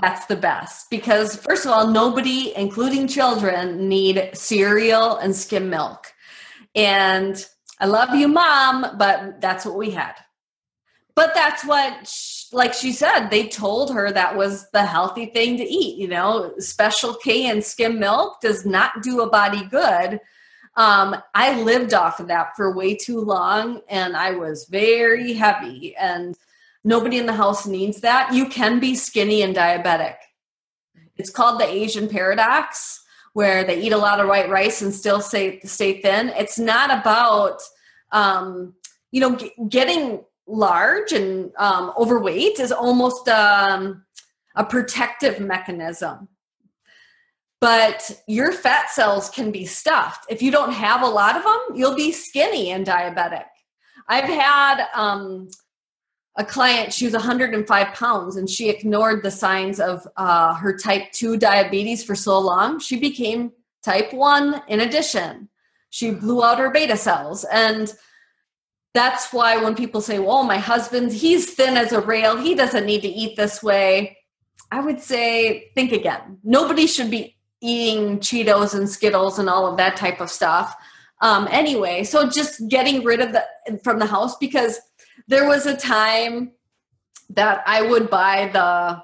that's 0.00 0.26
the 0.26 0.36
best 0.36 0.90
because 0.90 1.36
first 1.36 1.64
of 1.64 1.72
all, 1.72 1.86
nobody, 1.86 2.54
including 2.56 3.08
children, 3.08 3.88
need 3.88 4.30
cereal 4.34 5.16
and 5.16 5.34
skim 5.34 5.70
milk. 5.70 6.12
And 6.74 7.44
I 7.80 7.86
love 7.86 8.14
you, 8.14 8.28
mom, 8.28 8.96
but 8.98 9.40
that's 9.40 9.64
what 9.64 9.76
we 9.76 9.90
had. 9.90 10.14
But 11.14 11.34
that's 11.34 11.64
what, 11.64 12.06
she, 12.06 12.46
like 12.52 12.74
she 12.74 12.92
said, 12.92 13.28
they 13.28 13.48
told 13.48 13.92
her 13.92 14.12
that 14.12 14.36
was 14.36 14.70
the 14.70 14.86
healthy 14.86 15.26
thing 15.26 15.56
to 15.56 15.64
eat. 15.64 15.96
You 15.96 16.08
know, 16.08 16.52
special 16.58 17.14
K 17.14 17.46
and 17.46 17.62
skim 17.64 17.98
milk 17.98 18.40
does 18.40 18.64
not 18.64 19.02
do 19.02 19.22
a 19.22 19.30
body 19.30 19.64
good. 19.64 20.20
Um, 20.76 21.16
I 21.34 21.60
lived 21.60 21.92
off 21.92 22.20
of 22.20 22.28
that 22.28 22.54
for 22.54 22.72
way 22.72 22.94
too 22.94 23.20
long 23.20 23.80
and 23.88 24.16
I 24.16 24.30
was 24.30 24.66
very 24.66 25.32
heavy. 25.32 25.96
And 25.96 26.36
Nobody 26.84 27.18
in 27.18 27.26
the 27.26 27.32
house 27.32 27.66
needs 27.66 28.00
that. 28.00 28.32
You 28.32 28.46
can 28.46 28.80
be 28.80 28.94
skinny 28.94 29.42
and 29.42 29.54
diabetic. 29.54 30.14
It's 31.16 31.30
called 31.30 31.60
the 31.60 31.66
Asian 31.66 32.08
paradox, 32.08 33.02
where 33.32 33.64
they 33.64 33.80
eat 33.80 33.92
a 33.92 33.98
lot 33.98 34.20
of 34.20 34.28
white 34.28 34.48
rice 34.48 34.82
and 34.82 34.94
still 34.94 35.20
stay, 35.20 35.60
stay 35.60 36.00
thin. 36.00 36.28
It's 36.30 36.58
not 36.58 36.90
about, 36.90 37.60
um, 38.12 38.74
you 39.10 39.20
know, 39.20 39.36
g- 39.36 39.52
getting 39.68 40.24
large 40.46 41.12
and 41.12 41.50
um, 41.58 41.92
overweight 41.98 42.58
is 42.58 42.72
almost 42.72 43.28
um, 43.28 44.04
a 44.54 44.64
protective 44.64 45.40
mechanism. 45.40 46.28
But 47.60 48.22
your 48.28 48.52
fat 48.52 48.90
cells 48.90 49.28
can 49.30 49.50
be 49.50 49.66
stuffed. 49.66 50.26
If 50.30 50.42
you 50.42 50.52
don't 50.52 50.72
have 50.72 51.02
a 51.02 51.06
lot 51.06 51.36
of 51.36 51.42
them, 51.42 51.76
you'll 51.76 51.96
be 51.96 52.12
skinny 52.12 52.70
and 52.70 52.86
diabetic. 52.86 53.46
I've 54.08 54.24
had 54.24 54.86
um, 54.94 55.48
a 56.38 56.44
client, 56.44 56.92
she 56.92 57.04
was 57.04 57.14
105 57.14 57.94
pounds 57.94 58.36
and 58.36 58.48
she 58.48 58.70
ignored 58.70 59.24
the 59.24 59.30
signs 59.30 59.80
of 59.80 60.06
uh, 60.16 60.54
her 60.54 60.78
type 60.78 61.10
2 61.12 61.36
diabetes 61.36 62.04
for 62.04 62.14
so 62.14 62.38
long. 62.38 62.78
She 62.78 62.98
became 62.98 63.50
type 63.82 64.12
1 64.12 64.62
in 64.68 64.80
addition. 64.80 65.48
She 65.90 66.12
blew 66.12 66.44
out 66.44 66.60
her 66.60 66.70
beta 66.70 66.96
cells. 66.96 67.44
And 67.52 67.92
that's 68.94 69.32
why 69.32 69.56
when 69.56 69.74
people 69.74 70.00
say, 70.00 70.20
well, 70.20 70.44
my 70.44 70.58
husband, 70.58 71.12
he's 71.12 71.54
thin 71.54 71.76
as 71.76 71.92
a 71.92 72.00
rail, 72.00 72.36
he 72.36 72.54
doesn't 72.54 72.86
need 72.86 73.02
to 73.02 73.08
eat 73.08 73.36
this 73.36 73.60
way. 73.60 74.16
I 74.70 74.80
would 74.80 75.00
say, 75.00 75.70
think 75.74 75.90
again. 75.90 76.38
Nobody 76.44 76.86
should 76.86 77.10
be 77.10 77.36
eating 77.60 78.20
Cheetos 78.20 78.74
and 78.74 78.88
Skittles 78.88 79.40
and 79.40 79.50
all 79.50 79.66
of 79.66 79.76
that 79.78 79.96
type 79.96 80.20
of 80.20 80.30
stuff. 80.30 80.76
Um, 81.20 81.48
anyway, 81.50 82.04
so 82.04 82.28
just 82.28 82.68
getting 82.68 83.02
rid 83.02 83.20
of 83.20 83.32
the 83.32 83.44
from 83.82 83.98
the 83.98 84.06
house 84.06 84.36
because 84.36 84.78
there 85.26 85.46
was 85.46 85.66
a 85.66 85.76
time 85.76 86.52
that 87.30 87.62
I 87.66 87.82
would 87.82 88.08
buy 88.08 88.50
the 88.52 89.02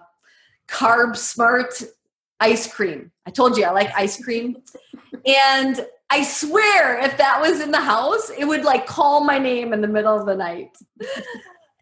carb 0.68 1.16
smart 1.16 1.83
ice 2.40 2.72
cream. 2.72 3.11
I 3.27 3.31
told 3.31 3.57
you 3.57 3.64
I 3.64 3.70
like 3.70 3.90
ice 3.94 4.22
cream. 4.22 4.57
and 5.27 5.87
I 6.11 6.22
swear 6.22 6.98
if 7.00 7.16
that 7.18 7.40
was 7.40 7.61
in 7.61 7.70
the 7.70 7.81
house, 7.81 8.31
it 8.31 8.44
would 8.44 8.64
like 8.64 8.87
call 8.87 9.24
my 9.24 9.38
name 9.38 9.72
in 9.72 9.81
the 9.81 9.88
middle 9.88 10.18
of 10.18 10.27
the 10.27 10.35
night. 10.35 10.77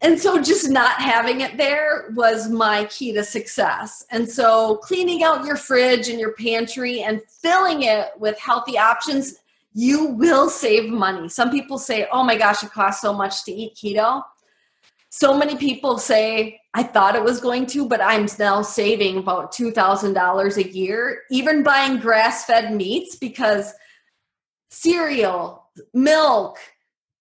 and 0.01 0.19
so 0.19 0.41
just 0.41 0.69
not 0.69 1.01
having 1.01 1.41
it 1.41 1.57
there 1.57 2.11
was 2.15 2.49
my 2.49 2.85
key 2.85 3.11
to 3.13 3.23
success. 3.23 4.05
And 4.11 4.29
so 4.29 4.77
cleaning 4.77 5.23
out 5.23 5.45
your 5.45 5.55
fridge 5.55 6.09
and 6.09 6.19
your 6.19 6.33
pantry 6.33 7.01
and 7.01 7.21
filling 7.41 7.83
it 7.83 8.11
with 8.17 8.37
healthy 8.39 8.77
options, 8.77 9.35
you 9.73 10.05
will 10.05 10.49
save 10.49 10.89
money. 10.91 11.29
Some 11.29 11.49
people 11.51 11.77
say, 11.77 12.07
"Oh 12.11 12.23
my 12.23 12.37
gosh, 12.37 12.63
it 12.63 12.71
costs 12.71 13.01
so 13.01 13.13
much 13.13 13.43
to 13.45 13.51
eat 13.51 13.75
keto." 13.75 14.23
so 15.15 15.37
many 15.37 15.55
people 15.55 15.99
say 15.99 16.59
I 16.73 16.81
thought 16.81 17.15
it 17.15 17.23
was 17.23 17.39
going 17.39 17.67
to, 17.67 17.87
but 17.87 18.01
I'm 18.01 18.27
now 18.39 18.63
saving 18.63 19.17
about 19.17 19.53
$2,000 19.53 20.57
a 20.57 20.73
year, 20.75 21.21
even 21.29 21.61
buying 21.61 21.99
grass 21.99 22.45
fed 22.45 22.73
meats 22.73 23.15
because 23.15 23.73
cereal, 24.71 25.69
milk, 25.93 26.57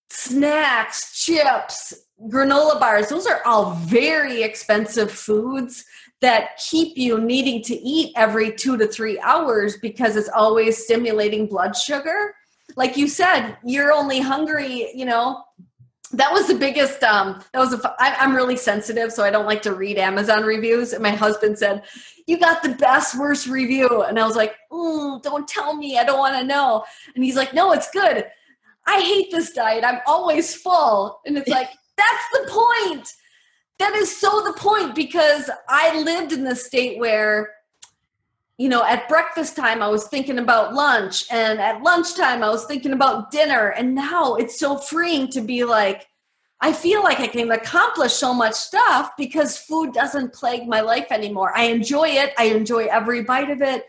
snacks, 0.08 1.22
chips, 1.22 1.92
granola 2.28 2.80
bars, 2.80 3.10
those 3.10 3.26
are 3.26 3.42
all 3.44 3.74
very 3.74 4.42
expensive 4.42 5.12
foods 5.12 5.84
that 6.22 6.56
keep 6.56 6.96
you 6.96 7.20
needing 7.20 7.62
to 7.64 7.74
eat 7.74 8.14
every 8.16 8.52
two 8.52 8.78
to 8.78 8.86
three 8.86 9.20
hours 9.20 9.76
because 9.76 10.16
it's 10.16 10.30
always 10.30 10.82
stimulating 10.82 11.46
blood 11.46 11.76
sugar. 11.76 12.34
Like 12.76 12.96
you 12.96 13.08
said, 13.08 13.56
you're 13.64 13.92
only 13.92 14.20
hungry, 14.20 14.90
you 14.94 15.04
know, 15.04 15.42
that 16.12 16.32
was 16.32 16.46
the 16.46 16.54
biggest 16.54 17.02
um 17.02 17.42
that 17.52 17.58
was 17.58 17.72
a 17.72 17.94
I, 17.98 18.16
i'm 18.20 18.34
really 18.34 18.56
sensitive 18.56 19.12
so 19.12 19.24
i 19.24 19.30
don't 19.30 19.46
like 19.46 19.62
to 19.62 19.74
read 19.74 19.98
amazon 19.98 20.44
reviews. 20.44 20.92
And 20.92 21.02
my 21.02 21.10
husband 21.10 21.58
said 21.58 21.84
you 22.26 22.38
got 22.38 22.62
the 22.62 22.70
best 22.70 23.18
worst 23.18 23.46
review. 23.46 24.02
And 24.02 24.18
i 24.18 24.26
was 24.26 24.36
like 24.36 24.54
mm, 24.70 25.22
don't 25.22 25.48
tell 25.48 25.74
me. 25.74 25.98
I 25.98 26.04
don't 26.04 26.18
want 26.18 26.36
to 26.36 26.44
know. 26.44 26.84
And 27.14 27.24
he's 27.24 27.36
like 27.36 27.54
no 27.54 27.72
it's 27.72 27.90
good. 27.90 28.26
I 28.86 29.00
hate 29.00 29.30
this 29.30 29.52
diet. 29.52 29.84
I'm 29.84 30.00
always 30.06 30.54
full. 30.54 31.20
And 31.24 31.38
it's 31.38 31.48
like 31.48 31.70
that's 31.96 32.28
the 32.32 32.50
point. 32.50 33.08
That 33.78 33.94
is 33.94 34.16
so 34.16 34.42
the 34.42 34.52
point 34.52 34.94
because 34.94 35.50
i 35.68 36.00
lived 36.02 36.32
in 36.32 36.44
the 36.44 36.54
state 36.54 36.98
where 36.98 37.50
you 38.62 38.68
know, 38.68 38.84
at 38.84 39.08
breakfast 39.08 39.56
time, 39.56 39.82
I 39.82 39.88
was 39.88 40.06
thinking 40.06 40.38
about 40.38 40.72
lunch, 40.72 41.24
and 41.32 41.58
at 41.58 41.82
lunchtime, 41.82 42.44
I 42.44 42.48
was 42.48 42.64
thinking 42.64 42.92
about 42.92 43.32
dinner. 43.32 43.70
And 43.70 43.92
now 43.92 44.36
it's 44.36 44.56
so 44.56 44.78
freeing 44.78 45.26
to 45.32 45.40
be 45.40 45.64
like, 45.64 46.06
I 46.60 46.72
feel 46.72 47.02
like 47.02 47.18
I 47.18 47.26
can 47.26 47.50
accomplish 47.50 48.12
so 48.12 48.32
much 48.32 48.54
stuff 48.54 49.10
because 49.18 49.58
food 49.58 49.92
doesn't 49.92 50.32
plague 50.32 50.68
my 50.68 50.80
life 50.80 51.08
anymore. 51.10 51.52
I 51.58 51.64
enjoy 51.64 52.10
it, 52.10 52.34
I 52.38 52.44
enjoy 52.44 52.84
every 52.84 53.24
bite 53.24 53.50
of 53.50 53.62
it, 53.62 53.86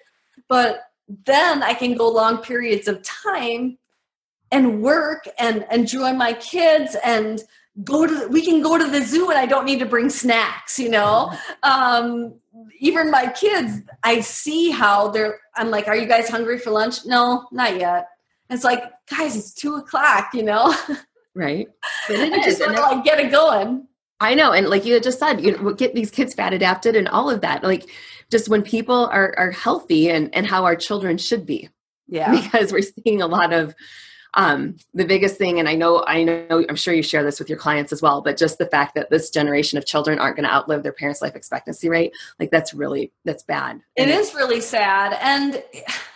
but 0.50 0.86
then 1.28 1.62
I 1.62 1.76
can 1.76 1.96
go 1.96 2.10
long 2.10 2.40
periods 2.40 2.88
of 2.88 3.04
time 3.04 3.78
and 4.52 4.82
work 4.82 5.28
and 5.38 5.68
enjoy 5.72 6.14
my 6.14 6.34
kids 6.34 6.98
and 7.06 7.44
go 7.84 8.06
to 8.06 8.28
we 8.28 8.46
can 8.46 8.62
go 8.62 8.78
to 8.78 8.86
the 8.86 9.02
zoo 9.02 9.30
and 9.30 9.40
I 9.40 9.46
don't 9.46 9.66
need 9.66 9.80
to 9.80 9.86
bring 9.86 10.10
snacks, 10.10 10.78
you 10.78 10.90
know. 10.90 11.32
Um, 11.64 12.36
even 12.80 13.10
my 13.10 13.28
kids, 13.32 13.82
I 14.04 14.22
see 14.22 14.70
how 14.70 15.10
they're. 15.10 15.40
I'm 15.56 15.72
like, 15.72 15.88
"Are 15.88 15.96
you 15.96 16.08
guys 16.08 16.30
hungry 16.30 16.60
for 16.60 16.72
lunch?" 16.72 17.06
No, 17.06 17.48
not 17.52 17.80
yet. 17.80 18.08
it's 18.50 18.64
like, 18.64 18.84
guys, 19.10 19.36
it's 19.36 19.54
two 19.54 19.76
o'clock, 19.76 20.30
you 20.34 20.44
know. 20.44 20.74
Right. 21.36 21.68
But 22.08 22.20
it 22.20 22.34
I 22.34 22.44
just 22.44 22.60
want 22.60 22.76
to 22.76 22.82
like 22.82 23.04
get 23.04 23.20
it 23.20 23.32
going. 23.32 23.88
I 24.20 24.36
know. 24.36 24.52
And 24.54 24.70
like 24.70 24.86
you 24.86 25.00
just 25.00 25.20
said, 25.20 25.44
you 25.44 25.58
know, 25.58 25.74
get 25.74 25.96
these 25.96 26.12
kids 26.12 26.34
fat 26.34 26.54
adapted 26.54 26.96
and 26.96 27.08
all 27.08 27.30
of 27.30 27.42
that. 27.42 27.64
Like 27.64 27.90
just 28.30 28.50
when 28.50 28.62
people 28.62 29.08
are, 29.08 29.34
are 29.38 29.52
healthy 29.52 30.10
and, 30.10 30.34
and 30.34 30.46
how 30.46 30.64
our 30.66 30.76
children 30.76 31.18
should 31.18 31.46
be. 31.46 31.70
Yeah. 32.08 32.32
Because 32.42 32.72
we're 32.72 32.82
seeing 32.82 33.22
a 33.22 33.28
lot 33.28 33.52
of 33.52 33.74
um, 34.36 34.78
the 34.94 35.06
biggest 35.06 35.38
thing, 35.38 35.60
and 35.60 35.70
I 35.70 35.76
know, 35.76 36.04
I 36.08 36.24
know, 36.24 36.66
I'm 36.68 36.76
sure 36.76 36.94
you 36.94 37.04
share 37.04 37.24
this 37.24 37.40
with 37.40 37.50
your 37.50 37.58
clients 37.58 37.92
as 37.92 38.02
well, 38.02 38.22
but 38.22 38.38
just 38.38 38.58
the 38.58 38.66
fact 38.66 38.96
that 38.96 39.10
this 39.10 39.30
generation 39.30 39.78
of 39.78 39.86
children 39.86 40.18
aren't 40.18 40.36
going 40.36 40.48
to 40.48 40.54
outlive 40.54 40.84
their 40.84 40.94
parents' 40.94 41.22
life 41.22 41.36
expectancy 41.36 41.90
rate, 41.90 42.14
like 42.40 42.50
that's 42.50 42.74
really, 42.74 43.12
that's 43.26 43.44
bad. 43.44 43.82
It 43.96 44.04
and 44.04 44.12
is 44.12 44.34
really 44.34 44.62
sad. 44.62 45.18
And, 45.22 45.64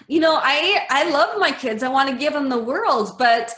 you 0.08 0.20
know, 0.20 0.40
I, 0.42 0.88
I 0.90 1.10
love 1.12 1.40
my 1.40 1.52
kids. 1.52 1.84
I 1.84 1.90
want 1.90 2.10
to 2.10 2.16
give 2.16 2.34
them 2.34 2.50
the 2.50 2.58
world, 2.58 3.18
but 3.20 3.54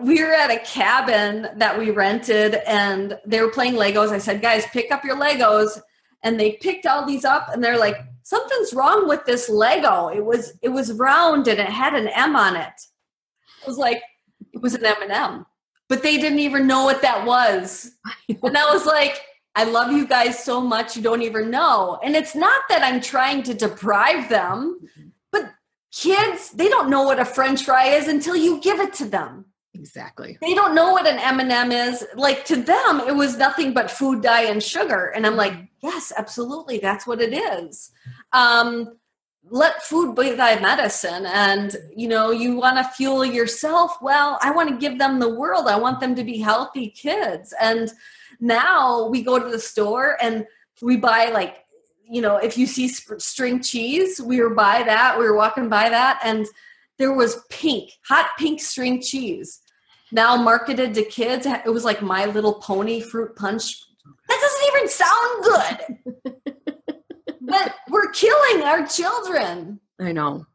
we 0.00 0.22
were 0.22 0.32
at 0.32 0.50
a 0.50 0.58
cabin 0.60 1.48
that 1.56 1.78
we 1.78 1.90
rented 1.90 2.56
and 2.66 3.18
they 3.26 3.40
were 3.40 3.50
playing 3.50 3.74
Legos. 3.74 4.10
I 4.10 4.18
said, 4.18 4.42
guys, 4.42 4.64
pick 4.66 4.90
up 4.90 5.04
your 5.04 5.16
Legos. 5.16 5.80
And 6.24 6.38
they 6.38 6.52
picked 6.52 6.86
all 6.86 7.04
these 7.04 7.24
up 7.24 7.48
and 7.52 7.62
they're 7.62 7.78
like, 7.78 7.96
something's 8.22 8.72
wrong 8.72 9.08
with 9.08 9.24
this 9.24 9.48
Lego. 9.48 10.06
It 10.06 10.24
was, 10.24 10.52
it 10.62 10.68
was 10.68 10.92
round 10.92 11.48
and 11.48 11.58
it 11.58 11.68
had 11.68 11.94
an 11.94 12.06
M 12.08 12.36
on 12.36 12.54
it. 12.54 12.80
I 13.62 13.68
was 13.68 13.78
like, 13.78 14.02
it 14.52 14.60
was 14.60 14.74
an 14.74 14.84
M&M. 14.84 15.46
But 15.88 16.02
they 16.02 16.16
didn't 16.16 16.38
even 16.38 16.66
know 16.66 16.84
what 16.84 17.02
that 17.02 17.26
was. 17.26 17.92
and 18.28 18.56
I 18.56 18.72
was 18.72 18.86
like, 18.86 19.20
I 19.54 19.64
love 19.64 19.92
you 19.92 20.06
guys 20.06 20.42
so 20.42 20.60
much, 20.60 20.96
you 20.96 21.02
don't 21.02 21.22
even 21.22 21.50
know. 21.50 21.98
And 22.02 22.16
it's 22.16 22.34
not 22.34 22.62
that 22.70 22.82
I'm 22.82 23.00
trying 23.00 23.42
to 23.44 23.54
deprive 23.54 24.30
them, 24.30 24.80
but 25.30 25.52
kids, 25.92 26.50
they 26.50 26.68
don't 26.68 26.88
know 26.88 27.02
what 27.02 27.20
a 27.20 27.24
french 27.24 27.64
fry 27.64 27.88
is 27.88 28.08
until 28.08 28.34
you 28.34 28.60
give 28.60 28.80
it 28.80 28.94
to 28.94 29.04
them. 29.04 29.44
Exactly. 29.74 30.38
They 30.40 30.54
don't 30.54 30.74
know 30.74 30.92
what 30.92 31.06
an 31.06 31.18
M&M 31.18 31.72
is. 31.72 32.06
Like 32.14 32.44
to 32.46 32.56
them, 32.56 33.00
it 33.00 33.14
was 33.14 33.36
nothing 33.36 33.74
but 33.74 33.90
food 33.90 34.22
dye 34.22 34.44
and 34.44 34.62
sugar. 34.62 35.06
And 35.06 35.26
I'm 35.26 35.36
like, 35.36 35.54
yes, 35.82 36.12
absolutely. 36.16 36.78
That's 36.78 37.06
what 37.06 37.20
it 37.20 37.32
is. 37.32 37.90
Um, 38.32 38.96
let 39.50 39.82
food 39.82 40.14
be 40.14 40.32
thy 40.32 40.58
medicine 40.60 41.26
and 41.26 41.76
you 41.94 42.08
know 42.08 42.30
you 42.30 42.56
want 42.56 42.76
to 42.76 42.84
fuel 42.84 43.24
yourself. 43.24 43.96
Well 44.00 44.38
i 44.42 44.50
want 44.50 44.68
to 44.68 44.76
give 44.76 44.98
them 44.98 45.18
the 45.18 45.34
world. 45.34 45.66
I 45.68 45.76
want 45.76 46.00
them 46.00 46.14
to 46.14 46.24
be 46.24 46.38
healthy 46.38 46.88
kids. 46.88 47.52
And 47.60 47.92
now 48.40 49.06
we 49.06 49.22
go 49.22 49.38
to 49.38 49.48
the 49.48 49.58
store 49.58 50.16
and 50.22 50.46
we 50.80 50.96
buy 50.96 51.26
like 51.26 51.64
you 52.08 52.22
know 52.22 52.36
if 52.36 52.56
you 52.56 52.66
see 52.66 52.88
string 52.88 53.62
cheese 53.62 54.20
we 54.20 54.40
were 54.40 54.54
by 54.54 54.82
that 54.82 55.18
we 55.18 55.24
were 55.24 55.36
walking 55.36 55.68
by 55.68 55.88
that 55.88 56.20
and 56.24 56.46
there 56.98 57.12
was 57.12 57.42
pink 57.50 57.92
hot 58.06 58.30
pink 58.38 58.60
string 58.60 59.02
cheese. 59.02 59.60
Now 60.12 60.36
marketed 60.36 60.94
to 60.94 61.02
kids 61.02 61.46
it 61.46 61.72
was 61.72 61.84
like 61.84 62.00
my 62.00 62.26
little 62.26 62.54
pony 62.54 63.00
fruit 63.00 63.34
punch. 63.34 63.84
That 64.28 64.40
doesn't 64.40 64.68
even 64.74 64.88
sound 64.88 65.44
good 66.44 66.54
but 67.52 67.74
we're 67.90 68.10
killing 68.12 68.62
our 68.62 68.86
children. 68.86 69.78
I 70.00 70.12
know. 70.12 70.46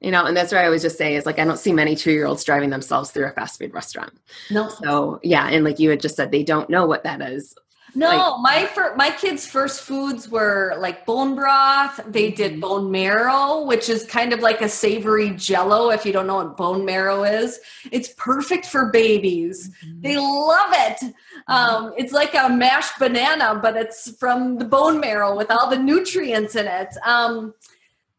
You 0.00 0.10
know, 0.10 0.26
and 0.26 0.36
that's 0.36 0.52
what 0.52 0.60
I 0.60 0.66
always 0.66 0.82
just 0.82 0.98
say 0.98 1.14
is 1.14 1.24
like 1.24 1.38
I 1.38 1.44
don't 1.44 1.58
see 1.58 1.72
many 1.72 1.96
two 1.96 2.12
year 2.12 2.26
olds 2.26 2.44
driving 2.44 2.70
themselves 2.70 3.10
through 3.10 3.26
a 3.26 3.30
fast 3.30 3.58
food 3.58 3.72
restaurant. 3.72 4.12
No. 4.50 4.68
So 4.68 5.20
yeah, 5.22 5.48
and 5.48 5.64
like 5.64 5.78
you 5.78 5.88
had 5.90 6.00
just 6.00 6.16
said, 6.16 6.30
they 6.30 6.42
don't 6.42 6.68
know 6.68 6.86
what 6.86 7.04
that 7.04 7.22
is. 7.22 7.54
No, 7.94 8.08
like, 8.08 8.40
my 8.40 8.66
fir- 8.66 8.94
my 8.96 9.10
kids' 9.10 9.46
first 9.46 9.82
foods 9.82 10.28
were 10.28 10.74
like 10.78 11.04
bone 11.04 11.34
broth. 11.34 12.00
They 12.06 12.30
did 12.30 12.52
mm-hmm. 12.52 12.60
bone 12.60 12.90
marrow, 12.90 13.64
which 13.64 13.88
is 13.88 14.06
kind 14.06 14.32
of 14.32 14.40
like 14.40 14.62
a 14.62 14.68
savory 14.68 15.30
jello. 15.30 15.90
If 15.90 16.06
you 16.06 16.12
don't 16.12 16.26
know 16.26 16.36
what 16.36 16.56
bone 16.56 16.84
marrow 16.86 17.24
is, 17.24 17.60
it's 17.90 18.08
perfect 18.16 18.66
for 18.66 18.86
babies. 18.86 19.70
Mm-hmm. 19.84 20.00
They 20.00 20.16
love 20.16 20.72
it. 20.72 20.98
Mm-hmm. 21.02 21.52
Um, 21.52 21.92
it's 21.98 22.12
like 22.12 22.34
a 22.34 22.48
mashed 22.48 22.98
banana, 22.98 23.58
but 23.62 23.76
it's 23.76 24.16
from 24.16 24.56
the 24.56 24.64
bone 24.64 24.98
marrow 24.98 25.36
with 25.36 25.50
all 25.50 25.68
the 25.68 25.78
nutrients 25.78 26.56
in 26.56 26.66
it. 26.66 26.88
Um, 27.04 27.52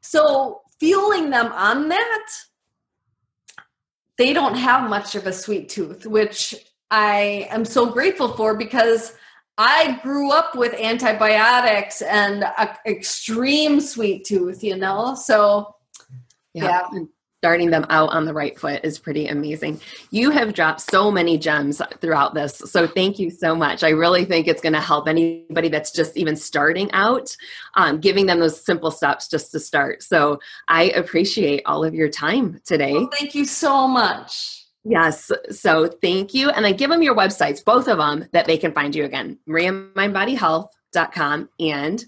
so 0.01 0.61
fueling 0.79 1.31
them 1.31 1.51
on 1.51 1.89
that, 1.89 2.29
they 4.19 4.33
don't 4.33 4.55
have 4.55 4.87
much 4.87 5.15
of 5.15 5.25
a 5.25 5.33
sweet 5.33 5.69
tooth, 5.69 6.05
which 6.05 6.53
I 6.91 7.47
am 7.49 7.65
so 7.65 7.87
grateful 7.87 8.33
for 8.33 8.55
because 8.55 9.13
I 9.57 9.99
grew 10.01 10.31
up 10.31 10.55
with 10.55 10.73
antibiotics 10.73 12.01
and 12.01 12.43
a 12.43 12.77
extreme 12.85 13.79
sweet 13.79 14.25
tooth, 14.25 14.63
you 14.63 14.75
know. 14.75 15.15
So 15.15 15.75
yeah. 16.53 16.87
yeah. 16.91 17.03
Starting 17.43 17.71
them 17.71 17.85
out 17.89 18.07
on 18.11 18.23
the 18.23 18.33
right 18.33 18.57
foot 18.57 18.79
is 18.85 18.97
pretty 18.97 19.27
amazing. 19.27 19.81
You 20.11 20.29
have 20.31 20.53
dropped 20.53 20.79
so 20.79 21.11
many 21.11 21.37
gems 21.37 21.81
throughout 21.99 22.33
this. 22.33 22.57
So 22.57 22.87
thank 22.87 23.19
you 23.19 23.29
so 23.29 23.53
much. 23.53 23.83
I 23.83 23.89
really 23.89 24.23
think 24.23 24.47
it's 24.47 24.61
going 24.61 24.71
to 24.71 24.79
help 24.79 25.09
anybody 25.09 25.67
that's 25.67 25.91
just 25.91 26.15
even 26.15 26.37
starting 26.37 26.89
out, 26.93 27.35
um, 27.75 27.99
giving 27.99 28.27
them 28.27 28.39
those 28.39 28.63
simple 28.63 28.91
steps 28.91 29.27
just 29.27 29.51
to 29.51 29.59
start. 29.59 30.03
So 30.03 30.39
I 30.69 30.83
appreciate 30.91 31.63
all 31.65 31.83
of 31.83 31.93
your 31.93 32.07
time 32.07 32.61
today. 32.63 32.93
Well, 32.93 33.09
thank 33.11 33.35
you 33.35 33.43
so 33.43 33.89
much. 33.89 34.62
Yes. 34.85 35.31
So 35.49 35.87
thank 35.87 36.33
you. 36.33 36.49
And 36.49 36.65
then 36.65 36.75
give 36.75 36.89
them 36.89 37.01
your 37.01 37.15
websites, 37.15 37.63
both 37.63 37.87
of 37.87 37.99
them, 37.99 38.27
that 38.33 38.47
they 38.47 38.57
can 38.57 38.73
find 38.73 38.93
you 38.95 39.05
again 39.05 39.39
mariamindbodyhealth.com 39.47 41.49
and 41.59 42.05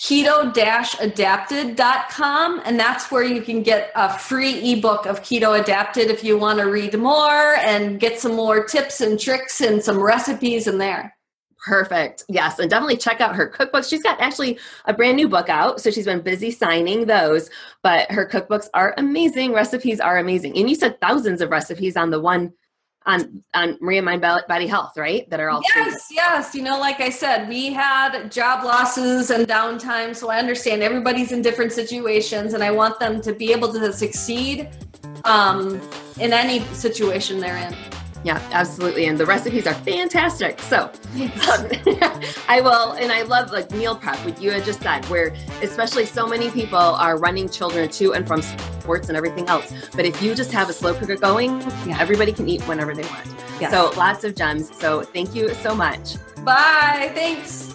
keto-adapted.com 0.00 2.62
and 2.64 2.78
that's 2.78 3.10
where 3.10 3.24
you 3.24 3.42
can 3.42 3.64
get 3.64 3.90
a 3.96 4.16
free 4.16 4.72
ebook 4.72 5.06
of 5.06 5.22
keto 5.22 5.60
adapted 5.60 6.08
if 6.08 6.22
you 6.22 6.38
want 6.38 6.60
to 6.60 6.66
read 6.66 6.96
more 6.96 7.56
and 7.56 7.98
get 7.98 8.20
some 8.20 8.36
more 8.36 8.62
tips 8.62 9.00
and 9.00 9.18
tricks 9.18 9.60
and 9.60 9.82
some 9.82 10.00
recipes 10.00 10.68
in 10.68 10.78
there 10.78 11.17
Perfect. 11.64 12.24
Yes. 12.28 12.58
And 12.58 12.70
definitely 12.70 12.96
check 12.96 13.20
out 13.20 13.34
her 13.34 13.48
cookbooks. 13.48 13.88
She's 13.90 14.02
got 14.02 14.20
actually 14.20 14.58
a 14.84 14.94
brand 14.94 15.16
new 15.16 15.28
book 15.28 15.48
out. 15.48 15.80
So 15.80 15.90
she's 15.90 16.04
been 16.04 16.20
busy 16.20 16.50
signing 16.50 17.06
those, 17.06 17.50
but 17.82 18.10
her 18.12 18.26
cookbooks 18.26 18.68
are 18.74 18.94
amazing. 18.96 19.52
Recipes 19.52 20.00
are 20.00 20.18
amazing. 20.18 20.56
And 20.56 20.68
you 20.68 20.76
said 20.76 21.00
thousands 21.00 21.40
of 21.40 21.50
recipes 21.50 21.96
on 21.96 22.10
the 22.10 22.20
one 22.20 22.52
on 23.06 23.42
on 23.54 23.78
Maria 23.80 24.02
Mind 24.02 24.20
Body 24.20 24.66
Health, 24.66 24.96
right? 24.96 25.28
That 25.30 25.40
are 25.40 25.48
all 25.48 25.62
yes, 25.74 26.06
free. 26.06 26.16
yes. 26.16 26.54
You 26.54 26.62
know, 26.62 26.78
like 26.78 27.00
I 27.00 27.08
said, 27.08 27.48
we 27.48 27.72
had 27.72 28.30
job 28.30 28.64
losses 28.64 29.30
and 29.30 29.48
downtime, 29.48 30.14
so 30.14 30.28
I 30.28 30.38
understand 30.38 30.82
everybody's 30.82 31.32
in 31.32 31.40
different 31.40 31.72
situations, 31.72 32.54
and 32.54 32.62
I 32.62 32.70
want 32.70 33.00
them 33.00 33.20
to 33.22 33.32
be 33.32 33.50
able 33.50 33.72
to 33.72 33.92
succeed 33.92 34.68
um, 35.24 35.80
in 36.20 36.32
any 36.32 36.60
situation 36.74 37.40
they're 37.40 37.56
in. 37.56 37.97
Yeah, 38.24 38.42
absolutely. 38.52 39.06
And 39.06 39.18
the 39.18 39.26
recipes 39.26 39.66
are 39.66 39.74
fantastic. 39.74 40.60
So 40.60 40.84
um, 40.84 40.90
I 42.48 42.60
will, 42.62 42.92
and 42.92 43.12
I 43.12 43.22
love 43.22 43.50
like 43.52 43.70
meal 43.70 43.96
prep, 43.96 44.16
what 44.24 44.40
you 44.40 44.50
had 44.50 44.64
just 44.64 44.82
said, 44.82 45.04
where 45.06 45.34
especially 45.62 46.04
so 46.04 46.26
many 46.26 46.50
people 46.50 46.78
are 46.78 47.18
running 47.18 47.48
children 47.48 47.88
to 47.90 48.14
and 48.14 48.26
from 48.26 48.42
sports 48.42 49.08
and 49.08 49.16
everything 49.16 49.48
else. 49.48 49.72
But 49.94 50.04
if 50.04 50.20
you 50.20 50.34
just 50.34 50.52
have 50.52 50.68
a 50.68 50.72
slow 50.72 50.94
cooker 50.94 51.16
going, 51.16 51.60
yeah. 51.86 51.98
everybody 52.00 52.32
can 52.32 52.48
eat 52.48 52.62
whenever 52.62 52.94
they 52.94 53.08
want. 53.08 53.26
Yes. 53.60 53.72
So 53.72 53.92
lots 53.96 54.24
of 54.24 54.34
gems. 54.34 54.74
So 54.76 55.02
thank 55.02 55.34
you 55.34 55.54
so 55.54 55.74
much. 55.74 56.14
Bye. 56.44 57.10
Thanks. 57.14 57.74